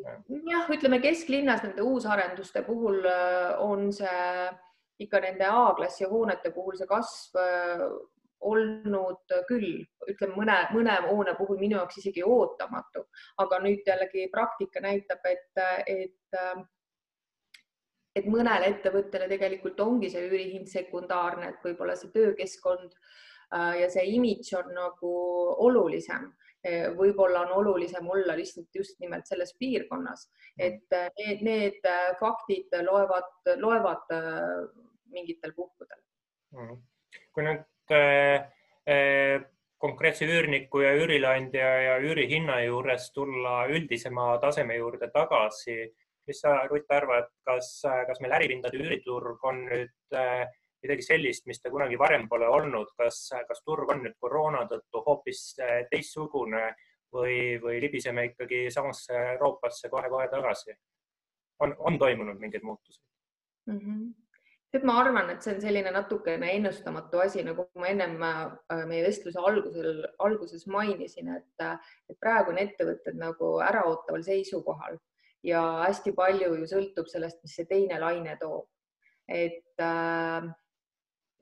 jah, 0.03 0.67
ütleme 0.73 0.99
kesklinnas 1.03 1.63
nende 1.63 1.85
uusarenduste 1.85 2.63
puhul 2.67 3.05
äh, 3.09 3.55
on 3.63 3.91
see 3.95 4.49
ikka 5.05 5.21
nende 5.23 5.47
A-klassi 5.47 6.07
hoonete 6.09 6.51
puhul 6.55 6.77
see 6.79 6.87
kasv 6.89 7.39
äh, 7.39 7.87
olnud 8.45 9.33
küll, 9.47 9.81
ütleme 10.11 10.35
mõne, 10.37 10.55
mõne 10.75 10.95
hoone 11.07 11.33
puhul 11.39 11.57
minu 11.57 11.79
jaoks 11.79 11.97
isegi 12.01 12.23
ootamatu, 12.23 13.05
aga 13.41 13.59
nüüd 13.63 13.87
jällegi 13.87 14.27
praktika 14.33 14.83
näitab, 14.83 15.23
et, 15.31 15.63
et 15.87 16.39
äh, 16.39 16.63
et 18.15 18.27
mõnele 18.31 18.69
ettevõttele 18.71 19.27
tegelikult 19.27 19.79
ongi 19.83 20.07
see 20.11 20.23
üürihind 20.29 20.69
sekundaarne, 20.71 21.49
et 21.49 21.65
võib-olla 21.65 21.97
see 21.99 22.13
töökeskkond 22.13 22.93
ja 23.51 23.89
see 23.91 24.05
imidž 24.15 24.53
on 24.55 24.69
nagu 24.71 25.11
olulisem 25.65 26.29
võib-olla 26.97 27.43
on 27.45 27.51
olulisem 27.59 28.07
olla 28.09 28.33
lihtsalt 28.37 28.73
just 28.73 28.99
nimelt 28.99 29.27
selles 29.29 29.51
piirkonnas, 29.59 30.23
et 30.57 30.95
need, 31.19 31.43
need 31.45 31.89
faktid 32.19 32.73
loevad, 32.87 33.29
loevad 33.61 34.15
mingitel 35.13 35.53
puhkudel. 35.53 36.01
Mm. 36.55 36.77
kui 37.35 37.43
nüüd 37.43 37.91
äh, 37.93 39.43
konkreetse 39.77 40.25
üürniku 40.25 40.81
ja 40.85 40.93
üürileandja 40.97 41.69
ja 41.83 41.95
üürihinna 42.01 42.61
juures 42.63 43.09
tulla 43.13 43.65
üldisema 43.69 44.35
taseme 44.41 44.77
juurde 44.79 45.09
tagasi, 45.13 45.77
mis 46.25 46.39
sa, 46.41 46.55
Rutt, 46.69 46.89
arvad, 46.89 47.27
kas, 47.45 47.81
kas 48.07 48.21
meil 48.23 48.33
äripindade 48.39 48.79
üüriturg 48.81 49.43
on 49.45 49.65
nüüd 49.67 50.17
äh, 50.17 50.45
midagi 50.85 51.05
sellist, 51.05 51.45
mis 51.49 51.61
ta 51.61 51.71
kunagi 51.73 51.99
varem 51.99 52.27
pole 52.31 52.47
olnud, 52.49 52.93
kas, 52.97 53.27
kas 53.47 53.63
turg 53.65 53.91
on 53.91 54.03
nüüd 54.05 54.17
koroona 54.21 54.65
tõttu 54.71 55.03
hoopis 55.05 55.45
äh, 55.61 55.79
teistsugune 55.91 56.67
või, 57.13 57.57
või 57.61 57.79
libiseme 57.83 58.29
ikkagi 58.31 58.67
samasse 58.73 59.15
Euroopasse 59.35 59.91
kohe-kohe 59.93 60.29
tagasi? 60.31 60.77
on, 61.63 61.71
on 61.79 61.95
toimunud 61.99 62.39
mingeid 62.39 62.63
muutusi 62.67 62.99
mm? 63.69 63.79
-hmm 63.79 64.13
et 64.75 64.83
ma 64.83 64.97
arvan, 64.99 65.29
et 65.31 65.43
see 65.43 65.53
on 65.55 65.61
selline 65.63 65.91
natukene 65.95 66.49
ennustamatu 66.57 67.21
asi, 67.23 67.43
nagu 67.47 67.63
ma 67.79 67.87
ennem 67.87 68.23
äh, 68.27 68.81
meie 68.89 69.05
vestluse 69.05 69.39
algusel, 69.39 70.01
alguses 70.19 70.65
mainisin, 70.67 71.29
et, 71.37 71.65
et 72.11 72.17
praegu 72.19 72.51
on 72.51 72.59
ettevõtted 72.59 73.15
nagu 73.19 73.53
äraootaval 73.63 74.25
seisukohal 74.27 74.97
ja 75.47 75.61
hästi 75.85 76.11
palju 76.17 76.57
ju 76.59 76.67
sõltub 76.67 77.07
sellest, 77.11 77.39
mis 77.45 77.55
see 77.55 77.69
teine 77.69 78.01
laine 78.01 78.35
toob. 78.41 78.67
et 79.31 79.81
äh, 79.81 80.51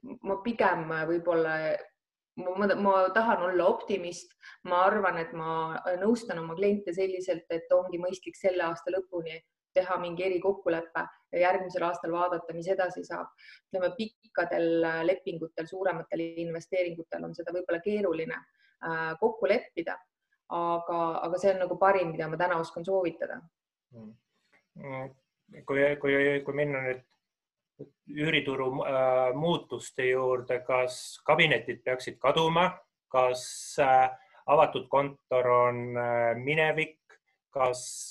ma 0.03 0.37
pigem 0.43 0.87
võib-olla 1.09 1.55
ma, 2.35 2.67
ma 2.75 2.93
tahan 3.13 3.43
olla 3.49 3.65
optimist, 3.69 4.33
ma 4.69 4.83
arvan, 4.87 5.19
et 5.21 5.33
ma 5.37 5.79
nõustan 6.01 6.41
oma 6.41 6.55
kliente 6.57 6.93
selliselt, 6.95 7.45
et 7.53 7.71
ongi 7.75 8.01
mõistlik 8.01 8.37
selle 8.39 8.65
aasta 8.67 8.93
lõpuni 8.93 9.39
teha 9.73 9.97
mingi 9.97 10.25
erikokkulepe 10.27 11.03
ja 11.33 11.39
järgmisel 11.47 11.85
aastal 11.87 12.13
vaadata, 12.13 12.53
mis 12.53 12.67
edasi 12.69 13.03
saab. 13.05 13.31
ütleme 13.67 13.89
pikkadel 13.97 14.85
lepingutel, 15.07 15.67
suurematel 15.69 16.21
investeeringutel 16.45 17.25
on 17.25 17.33
seda 17.37 17.53
võib-olla 17.55 17.81
keeruline 17.81 18.37
äh, 18.37 19.13
kokku 19.19 19.49
leppida, 19.49 19.97
aga, 20.53 20.99
aga 21.25 21.41
see 21.41 21.55
on 21.55 21.63
nagu 21.65 21.77
parim, 21.81 22.11
mida 22.13 22.29
ma 22.29 22.37
täna 22.37 22.59
oskan 22.61 22.85
soovitada. 22.85 23.41
Mm. 23.93 24.13
kui, 25.69 25.81
kui, 26.01 26.13
kui 26.45 26.55
minna 26.57 26.81
nüüd 26.85 27.01
üürituru 28.07 28.67
äh, 28.85 29.33
muutuste 29.35 30.05
juurde, 30.09 30.59
kas 30.67 31.19
kabinetid 31.25 31.83
peaksid 31.83 32.19
kaduma, 32.21 32.69
kas 33.11 33.45
äh, 33.79 34.09
avatud 34.45 34.87
kontor 34.89 35.47
on 35.47 35.97
äh, 35.97 36.35
minevik, 36.37 36.99
kas 37.53 38.09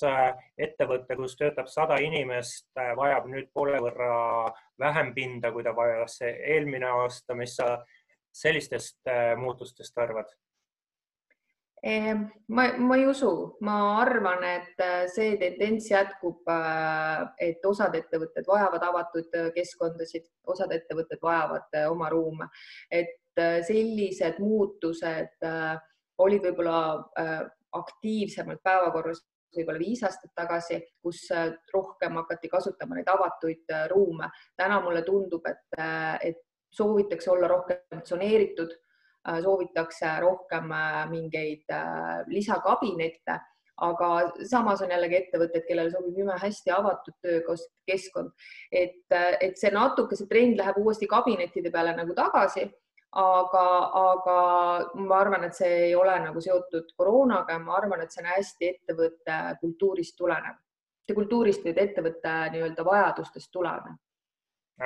ettevõte, 0.55 1.17
kus 1.19 1.33
töötab 1.35 1.67
sada 1.67 1.97
inimest, 1.99 2.69
vajab 2.95 3.25
nüüd 3.27 3.49
poole 3.51 3.81
võrra 3.83 4.13
vähem 4.79 5.11
pinda, 5.15 5.51
kui 5.51 5.65
ta 5.67 5.73
vajas 5.75 6.21
eelmine 6.23 6.87
aasta, 6.87 7.35
mis 7.35 7.57
sa 7.59 7.73
sellistest 8.31 9.11
muutustest 9.35 9.99
arvad? 9.99 10.31
Ma, 11.83 12.63
ma 12.79 12.95
ei 12.95 13.05
usu, 13.09 13.31
ma 13.67 13.73
arvan, 13.99 14.43
et 14.47 14.83
see 15.11 15.33
tendents 15.41 15.89
jätkub, 15.91 16.47
et 17.43 17.65
osad 17.67 17.97
ettevõtted 17.99 18.47
vajavad 18.47 18.85
avatud 18.87 19.35
keskkondasid, 19.55 20.29
osad 20.47 20.71
ettevõtted 20.71 21.19
vajavad 21.21 21.75
oma 21.89 22.07
ruume, 22.13 22.47
et 22.87 23.19
sellised 23.67 24.39
muutused 24.39 25.49
olid 26.23 26.47
võib-olla 26.47 26.79
aktiivsemalt 27.73 28.63
päevakorras 28.63 29.23
võib-olla 29.55 29.81
viis 29.81 30.01
aastat 30.05 30.33
tagasi, 30.35 30.79
kus 31.03 31.25
äh, 31.33 31.51
rohkem 31.73 32.17
hakati 32.21 32.49
kasutama 32.51 32.97
neid 32.97 33.09
avatuid 33.11 33.69
äh, 33.73 33.85
ruume. 33.91 34.29
täna 34.57 34.79
mulle 34.81 35.03
tundub, 35.05 35.45
et, 35.49 35.77
äh, 35.77 36.17
et 36.31 36.41
soovitakse 36.73 37.31
olla 37.31 37.47
rohkem 37.51 38.01
tsoneeritud, 38.01 38.73
soovitakse 39.23 40.19
rohkem 40.19 40.69
mingeid 41.09 41.73
lisakabinette, 42.27 43.39
aga 43.83 44.09
samas 44.49 44.83
on 44.83 44.91
jällegi 44.93 45.17
ettevõtted, 45.17 45.65
kellele 45.67 45.91
sobib 45.91 46.17
imehästi 46.23 46.71
avatud 46.71 47.15
töökeskkond, 47.23 48.31
et, 48.71 49.01
et 49.41 49.57
see 49.57 49.71
natuke, 49.73 50.19
see 50.19 50.29
trend 50.29 50.59
läheb 50.59 50.77
uuesti 50.83 51.09
kabinettide 51.09 51.71
peale 51.73 51.95
nagu 51.97 52.15
tagasi 52.17 52.67
aga, 53.13 53.65
aga 53.93 54.37
ma 55.05 55.19
arvan, 55.21 55.45
et 55.47 55.55
see 55.55 55.71
ei 55.89 55.95
ole 55.95 56.15
nagu 56.23 56.41
seotud 56.41 56.93
koroonaga, 56.97 57.59
ma 57.61 57.77
arvan, 57.77 58.01
et 58.03 58.13
see 58.13 58.23
on 58.23 58.29
hästi 58.31 58.69
ettevõtte 58.71 59.39
kultuurist 59.61 60.17
tulenev, 60.17 60.57
kultuurist 61.13 61.65
või 61.65 61.75
ettevõtte 61.85 62.33
nii-öelda 62.55 62.85
vajadustest 62.87 63.51
tulenev. 63.53 63.97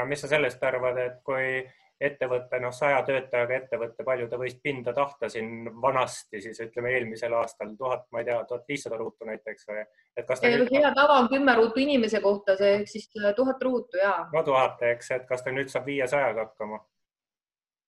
mis 0.07 0.21
sa 0.21 0.27
sellest 0.27 0.63
arvad, 0.63 0.97
et 0.97 1.21
kui 1.23 1.63
ettevõte, 2.01 2.59
noh, 2.61 2.73
saja 2.75 2.99
töötajaga 3.05 3.55
ettevõte, 3.57 4.03
palju 4.05 4.27
ta 4.29 4.37
võis 4.37 4.53
pinda 4.61 4.93
tahta 4.93 5.29
siin 5.33 5.65
vanasti, 5.81 6.41
siis 6.41 6.59
ütleme 6.61 6.91
eelmisel 6.93 7.33
aastal 7.33 7.71
tuhat, 7.77 8.05
ma 8.13 8.21
ei 8.21 8.27
tea, 8.27 8.37
tuhat 8.49 8.67
viissada 8.69 8.99
ruutu 8.99 9.25
näiteks 9.25 9.65
või? 9.69 9.85
et 10.17 10.27
kas 10.27 10.43
ta 10.43 10.51
nüüd... 10.51 10.69
hea 10.73 10.91
tava 10.93 11.17
on 11.23 11.29
kümme 11.31 11.55
ruutu 11.57 11.81
inimese 11.81 12.21
kohta, 12.21 12.57
see 12.59 12.75
ehk 12.81 12.91
siis 12.91 13.09
tuhat 13.35 13.65
ruutu 13.65 13.97
ja. 14.01 14.13
no 14.33 14.45
tuhat, 14.45 14.83
eks, 14.93 15.11
et 15.17 15.25
kas 15.29 15.41
ta 15.45 15.55
nüüd 15.55 15.73
saab 15.73 15.89
viiesajaga 15.89 16.45
hakkama? 16.45 16.83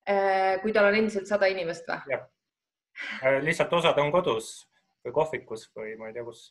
Äh, 0.10 0.58
kui 0.64 0.74
tal 0.74 0.90
on 0.90 0.98
endiselt 0.98 1.30
sada 1.30 1.52
inimest 1.54 1.86
või? 1.90 2.16
jah, 2.16 2.26
äh, 3.22 3.40
lihtsalt 3.46 3.78
osad 3.78 4.02
on 4.02 4.10
kodus 4.16 4.52
või 5.06 5.14
kohvikus 5.22 5.70
või 5.78 5.94
ma 6.02 6.10
ei 6.10 6.18
tea, 6.18 6.26
kus 6.26 6.48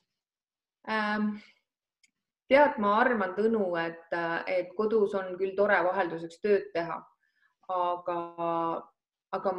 ähm,. 0.86 1.34
tead, 2.46 2.78
ma 2.78 3.00
arvan, 3.02 3.34
Tõnu, 3.34 3.66
et, 3.82 4.18
et 4.46 4.74
kodus 4.78 5.18
on 5.18 5.34
küll 5.40 5.58
tore 5.58 5.82
vahelduseks 5.90 6.38
tööd 6.38 6.70
teha, 6.72 7.02
aga 7.68 8.18
aga 9.36 9.52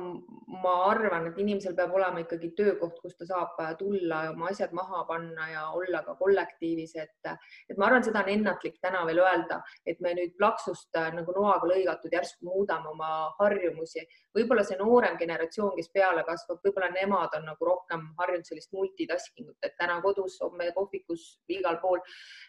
ma 0.64 0.72
arvan, 0.90 1.28
et 1.30 1.38
inimesel 1.38 1.76
peab 1.78 1.92
olema 1.94 2.24
ikkagi 2.24 2.50
töökoht, 2.58 2.96
kus 3.04 3.14
ta 3.20 3.28
saab 3.30 3.60
tulla 3.78 4.24
ja 4.26 4.32
oma 4.32 4.48
asjad 4.50 4.74
maha 4.74 5.04
panna 5.06 5.46
ja 5.52 5.66
olla 5.78 6.02
ka 6.08 6.16
kollektiivis, 6.18 6.96
et, 7.04 7.30
et 7.70 7.78
ma 7.78 7.86
arvan, 7.86 8.06
seda 8.06 8.24
on 8.24 8.32
ennatlik 8.34 8.80
täna 8.82 9.04
veel 9.06 9.22
öelda, 9.22 9.60
et 9.86 10.02
me 10.02 10.16
nüüd 10.18 10.34
plaksust 10.42 10.98
äh, 10.98 11.12
nagu 11.14 11.36
noaga 11.38 11.70
lõigatud 11.70 12.18
järsku 12.18 12.50
muudame 12.50 12.90
oma 12.96 13.12
harjumusi. 13.38 14.08
võib-olla 14.38 14.66
see 14.66 14.80
noorem 14.82 15.22
generatsioon, 15.22 15.76
kes 15.78 15.94
peale 15.94 16.26
kasvab, 16.26 16.64
võib-olla 16.66 16.90
nemad 16.96 17.38
on 17.38 17.46
nagu 17.54 17.70
rohkem 17.70 18.10
harjunud 18.18 18.50
sellist 18.50 18.74
multitasking 18.74 19.54
ut, 19.54 19.60
et 19.62 19.78
täna 19.78 20.02
kodus, 20.02 20.42
homme 20.42 20.72
kohvikus, 20.74 21.36
igal 21.60 21.78
pool. 21.84 22.02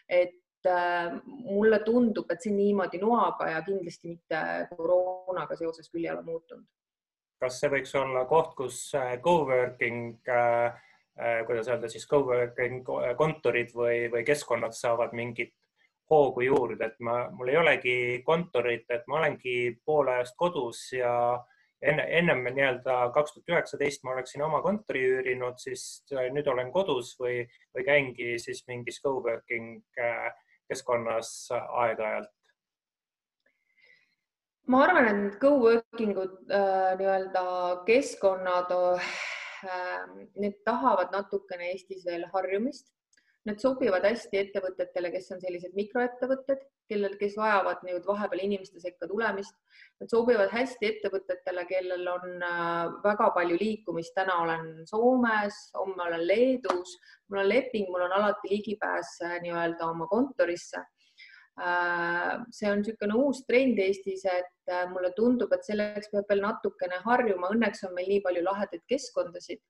et 0.09 0.33
äh, 0.33 0.50
mulle 0.67 1.79
tundub, 1.85 2.29
et 2.31 2.43
see 2.43 2.53
niimoodi 2.53 2.99
noaga 3.01 3.49
ja 3.49 3.63
kindlasti 3.65 4.11
mitte 4.11 4.41
koroonaga 4.75 5.57
seoses 5.57 5.89
küll 5.89 6.05
ei 6.05 6.13
ole 6.13 6.23
muutunud. 6.27 6.67
Kas 7.41 7.57
see 7.57 7.71
võiks 7.73 7.93
olla 7.97 8.21
koht, 8.29 8.51
kus 8.53 8.75
äh, 8.93 9.15
co-working, 9.23 10.19
äh, 10.29 10.75
äh, 11.17 11.39
kuidas 11.47 11.71
öelda 11.71 11.89
siis 11.89 12.05
co-working 12.09 12.83
kontorid 13.17 13.73
või, 13.73 14.03
või 14.13 14.21
keskkonnad 14.27 14.77
saavad 14.77 15.15
mingit 15.17 15.55
hoogu 16.11 16.43
juurde, 16.45 16.91
et 16.91 16.99
ma, 17.01 17.23
mul 17.33 17.49
ei 17.49 17.57
olegi 17.57 17.95
kontorit, 18.27 18.85
et 18.93 19.07
ma 19.09 19.21
olengi 19.23 19.55
poole 19.85 20.19
ajast 20.19 20.35
kodus 20.37 20.83
ja 20.93 21.13
enne, 21.81 22.05
ennem 22.19 22.43
nii-öelda 22.45 22.99
kaks 23.15 23.33
tuhat 23.33 23.53
üheksateist 23.55 24.03
ma 24.05 24.13
oleksin 24.13 24.43
oma 24.45 24.61
kontori 24.61 25.01
üürinud, 25.15 25.57
siis 25.63 26.03
nüüd 26.11 26.45
olen 26.51 26.69
kodus 26.75 27.15
või, 27.17 27.39
või 27.73 27.87
käingi 27.87 28.35
siis 28.43 28.61
mingis 28.67 29.01
co-working 29.01 29.81
keskkonnas 30.71 31.33
aeg-ajalt 31.53 32.31
ma 34.71 34.85
arvan, 34.85 35.09
et 35.09 35.37
co-working 35.41 36.15
ud 36.21 36.51
äh, 36.53 36.93
nii-öelda 36.99 37.43
keskkonnad 37.87 38.71
äh,, 38.71 39.11
need 40.39 40.57
tahavad 40.65 41.11
natukene 41.15 41.71
Eestis 41.73 42.05
veel 42.07 42.25
harjumist. 42.33 42.87
Need 43.49 43.57
sobivad 43.63 44.03
hästi 44.05 44.37
ettevõtetele, 44.37 45.09
kes 45.15 45.31
on 45.33 45.39
sellised 45.41 45.73
mikroettevõtted, 45.73 46.59
kellel, 46.91 47.15
kes 47.17 47.33
vajavad 47.39 47.81
nüüd 47.87 48.05
vahepeal 48.05 48.43
inimeste 48.43 48.81
sekka 48.83 49.07
tulemist. 49.09 49.55
Nad 50.01 50.13
sobivad 50.13 50.53
hästi 50.53 50.89
ettevõtetele, 50.91 51.65
kellel 51.69 52.05
on 52.11 52.45
äh, 52.45 52.93
väga 53.01 53.31
palju 53.33 53.57
liikumist. 53.57 54.13
täna 54.13 54.37
olen 54.43 54.71
Soomes, 54.85 55.57
homme 55.73 56.05
olen 56.05 56.27
Leedus, 56.27 56.97
mul 57.29 57.41
on 57.41 57.49
leping, 57.49 57.89
mul 57.89 58.05
on 58.05 58.17
alati 58.19 58.53
ligipääs 58.53 59.17
äh, 59.25 59.39
nii-öelda 59.41 59.89
oma 59.89 60.09
kontorisse 60.11 60.85
Äh, 61.59 62.39
see 62.49 62.69
on 62.71 62.79
niisugune 62.79 63.17
uus 63.19 63.43
trend 63.45 63.79
Eestis, 63.83 64.23
et 64.25 64.71
mulle 64.93 65.11
tundub, 65.17 65.51
et 65.51 65.67
selleks 65.67 66.09
peab 66.13 66.29
veel 66.31 66.41
natukene 66.45 67.01
harjuma. 67.03 67.51
Õnneks 67.53 67.83
on 67.87 67.93
meil 67.97 68.07
nii 68.09 68.23
palju 68.23 68.43
lahedaid 68.45 68.83
keskkondasid, 68.89 69.61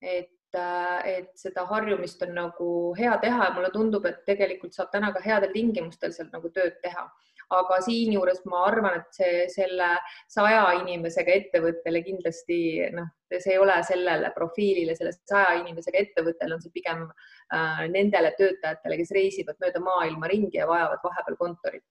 et, 0.00 0.32
et 0.56 1.30
seda 1.36 1.66
harjumist 1.68 2.22
on 2.22 2.34
nagu 2.34 2.68
hea 2.98 3.16
teha 3.22 3.48
ja 3.48 3.54
mulle 3.54 3.70
tundub, 3.74 4.06
et 4.06 4.24
tegelikult 4.26 4.74
saab 4.74 4.90
täna 4.92 5.12
ka 5.12 5.20
headel 5.24 5.52
tingimustel 5.52 6.12
seal 6.12 6.30
nagu 6.32 6.50
tööd 6.50 6.78
teha. 6.82 7.08
aga 7.48 7.78
siinjuures 7.80 8.42
ma 8.44 8.58
arvan, 8.68 8.98
et 8.98 9.14
see 9.16 9.44
selle 9.48 9.86
saja 10.28 10.66
inimesega 10.82 11.32
ettevõttele 11.32 12.02
kindlasti 12.04 12.58
noh, 12.92 13.06
see 13.32 13.54
ei 13.54 13.58
ole 13.58 13.78
sellele 13.88 14.28
profiilile, 14.34 14.96
selle 14.96 15.14
saja 15.16 15.54
inimesega 15.62 16.02
ettevõttele 16.02 16.58
on 16.58 16.60
see 16.60 16.74
pigem 16.74 17.06
äh, 17.08 17.86
nendele 17.88 18.34
töötajatele, 18.36 18.98
kes 19.00 19.14
reisivad 19.16 19.56
mööda 19.64 19.80
maailma 19.80 20.28
ringi 20.28 20.60
ja 20.60 20.68
vajavad 20.68 21.00
vahepeal 21.08 21.40
kontorit. 21.40 21.86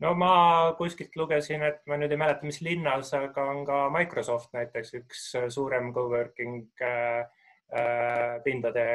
No 0.00 0.14
ma 0.14 0.32
kuskilt 0.78 1.16
lugesin, 1.16 1.62
et 1.66 1.80
ma 1.86 1.98
nüüd 1.98 2.12
ei 2.12 2.20
mäleta, 2.20 2.46
mis 2.46 2.60
linnas, 2.62 3.12
aga 3.16 3.48
on 3.50 3.64
ka 3.66 3.86
Microsoft 3.90 4.52
näiteks 4.54 4.94
üks 5.00 5.24
suurem 5.54 5.92
coworking 5.96 6.68
äh, 6.84 7.24
äh, 7.74 8.42
pindade 8.44 8.86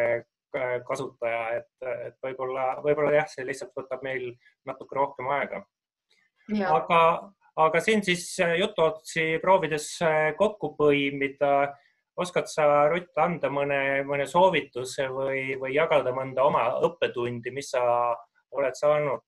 Äh, 0.51 0.81
kasutaja, 0.83 1.43
et, 1.61 1.69
et 1.87 2.15
võib-olla, 2.19 2.73
võib-olla 2.83 3.13
jah, 3.15 3.27
see 3.31 3.45
lihtsalt 3.47 3.71
võtab 3.77 4.01
meil 4.03 4.33
natuke 4.67 4.97
rohkem 4.97 5.29
aega. 5.31 5.61
aga, 6.67 6.97
aga 7.63 7.79
siin 7.79 8.03
siis 8.03 8.25
äh, 8.43 8.57
jutuotsi 8.59 9.39
proovides 9.39 9.85
äh, 10.03 10.33
kokku 10.35 10.73
põimida, 10.75 11.71
oskad 12.19 12.51
sa, 12.51 12.65
Rutt, 12.91 13.15
anda 13.15 13.47
mõne, 13.47 13.79
mõne 14.03 14.25
soovituse 14.27 15.07
või, 15.15 15.55
või 15.61 15.71
jagada 15.77 16.11
mõnda 16.11 16.43
oma 16.43 16.65
õppetundi, 16.83 17.55
mis 17.55 17.71
sa 17.71 17.85
oled 18.51 18.75
saanud 18.75 19.23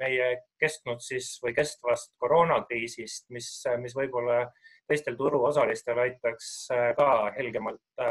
meie 0.00 0.30
kestnud 0.60 1.02
siis 1.04 1.36
või 1.42 1.54
kestvast 1.56 2.12
koroonakriisist, 2.22 3.28
mis, 3.30 3.50
mis 3.82 3.94
võib-olla 3.96 4.46
teistel 4.88 5.16
turuosalistel 5.18 5.98
aitaks 6.02 6.50
ka 6.98 7.08
helgemalt 7.36 8.04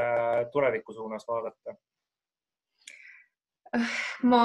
tuleviku 0.54 0.96
suunas 0.96 1.28
vaadata? 1.28 1.76
Ma, 4.24 4.44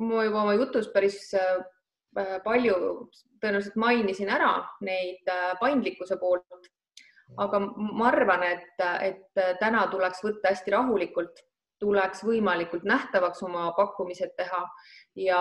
ma 0.00 0.24
juba 0.24 0.42
oma 0.42 0.54
jutus 0.56 0.88
päris 0.92 1.18
äh, 1.36 1.64
palju 2.44 2.76
tõenäoliselt 3.42 3.76
mainisin 3.80 4.30
ära 4.32 4.52
neid 4.84 5.28
äh, 5.30 5.52
paindlikkuse 5.60 6.16
poolt, 6.20 6.68
aga 7.42 7.60
ma 7.62 8.08
arvan, 8.10 8.44
et, 8.46 8.84
et 9.04 9.42
täna 9.60 9.86
tuleks 9.92 10.22
võtta 10.24 10.52
hästi 10.52 10.74
rahulikult 10.74 11.42
tuleks 11.82 12.22
võimalikult 12.26 12.84
nähtavaks 12.86 13.42
oma 13.42 13.66
pakkumised 13.76 14.34
teha. 14.38 14.62
Ja, 15.18 15.40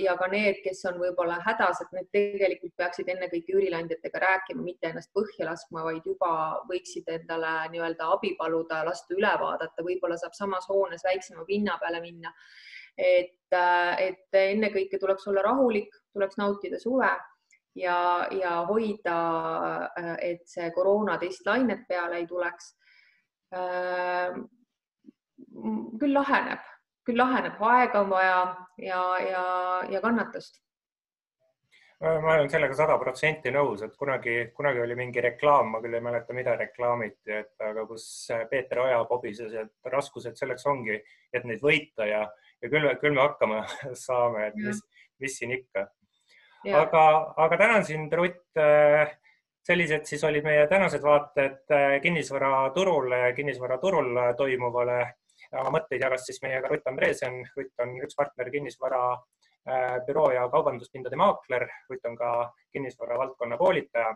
ja 0.00 0.16
ka 0.18 0.26
need, 0.32 0.58
kes 0.64 0.80
on 0.90 0.96
võib-olla 0.98 1.36
hädas, 1.44 1.82
et 1.84 1.92
need 1.94 2.08
tegelikult 2.14 2.72
peaksid 2.80 3.10
ennekõike 3.12 3.54
üürileandjatega 3.54 4.22
rääkima, 4.24 4.64
mitte 4.64 4.90
ennast 4.90 5.12
põhja 5.14 5.46
laskma, 5.46 5.84
vaid 5.86 6.06
juba 6.08 6.30
võiksid 6.70 7.10
endale 7.14 7.52
nii-öelda 7.74 8.08
abi 8.16 8.32
paluda, 8.40 8.80
lasta 8.88 9.14
üle 9.14 9.30
vaadata, 9.42 9.86
võib-olla 9.86 10.18
saab 10.18 10.34
samas 10.34 10.66
hoones 10.72 11.06
väiksema 11.06 11.46
pinna 11.46 11.76
peale 11.82 12.00
minna. 12.02 12.34
et, 12.98 13.54
et 13.54 14.36
ennekõike 14.38 14.98
tuleks 15.02 15.26
olla 15.30 15.42
rahulik, 15.42 15.94
tuleks 16.14 16.38
nautida 16.38 16.78
suve 16.78 17.10
ja, 17.74 18.28
ja 18.30 18.60
hoida, 18.68 19.16
et 20.22 20.44
see 20.46 20.70
koroona 20.74 21.18
teist 21.18 21.46
lainet 21.46 21.86
peale 21.88 22.20
ei 22.22 22.26
tuleks 22.30 22.74
küll 26.00 26.14
laheneb, 26.14 26.62
küll 27.06 27.18
laheneb, 27.20 27.60
aega 27.60 28.02
on 28.02 28.10
vaja 28.10 28.38
ja, 28.82 29.02
ja, 29.22 29.46
ja 29.90 30.00
kannatust 30.04 30.64
ma 32.04 32.34
olen 32.34 32.50
sellega 32.50 32.74
sada 32.76 32.96
protsenti 33.00 33.52
nõus, 33.54 33.82
et 33.86 33.94
kunagi, 33.96 34.34
kunagi 34.56 34.82
oli 34.82 34.96
mingi 34.98 35.22
reklaam, 35.24 35.70
ma 35.72 35.80
küll 35.82 35.94
ei 35.96 36.02
mäleta, 36.04 36.34
mida 36.36 36.56
reklaamiti, 36.58 37.32
et 37.32 37.64
aga 37.64 37.86
kus 37.88 38.06
Peeter 38.50 38.82
Oja 38.84 38.98
pobises, 39.08 39.54
et 39.56 39.92
raskused 39.92 40.36
selleks 40.38 40.66
ongi, 40.70 40.98
et 41.32 41.46
neid 41.48 41.62
võita 41.64 42.08
ja, 42.08 42.24
ja 42.60 42.72
küll, 42.72 42.90
küll 43.00 43.16
me 43.16 43.24
hakkama 43.24 43.62
saame, 44.06 44.50
et 44.50 44.58
mis, 44.60 44.82
mis 45.22 45.38
siin 45.38 45.54
ikka. 45.56 45.86
aga, 46.82 47.04
aga 47.46 47.60
tänan 47.60 47.86
sind, 47.86 48.12
Rutt. 48.12 48.42
sellised 49.64 50.04
siis 50.04 50.20
olid 50.28 50.44
meie 50.44 50.66
tänased 50.68 51.00
vaated 51.00 51.70
kinnisvaraturule, 52.04 53.32
kinnisvaraturul 53.36 54.18
toimuvale 54.36 54.98
oma 55.60 55.72
mõtteid 55.78 56.02
jagas 56.02 56.26
siis 56.26 56.40
meiega 56.42 56.68
Rutt 56.70 56.86
Andreesen. 56.90 57.42
Rutt 57.56 57.82
on 57.84 57.96
üks 58.04 58.16
partner 58.18 58.50
kinnisvara 58.50 59.00
äh, 59.14 59.98
büroo 60.06 60.30
ja 60.34 60.46
kaubanduspindade 60.52 61.18
maakler. 61.20 61.66
Rutt 61.90 62.08
on 62.10 62.16
ka 62.18 62.30
kinnisvara 62.72 63.18
valdkonna 63.18 63.58
koolitaja. 63.60 64.14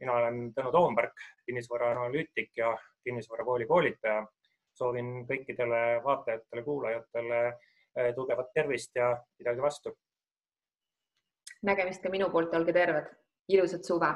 mina 0.00 0.12
olen 0.16 0.36
Tõnu 0.56 0.70
Toomberg, 0.72 1.12
kinnisvara 1.46 1.90
analüütik 1.92 2.56
ja 2.56 2.76
kinnisvarakooli 3.04 3.66
koolitaja. 3.66 4.26
soovin 4.80 5.26
kõikidele 5.28 6.00
vaatajatele-kuulajatele 6.04 7.40
äh, 7.46 8.14
tugevat 8.14 8.52
tervist 8.54 8.96
ja 8.96 9.16
pidage 9.38 9.62
vastu. 9.62 9.96
nägemist 11.62 12.02
ka 12.02 12.08
minu 12.08 12.30
poolt, 12.30 12.54
olge 12.54 12.72
terved, 12.72 13.10
ilusat 13.48 13.84
suve 13.84 14.14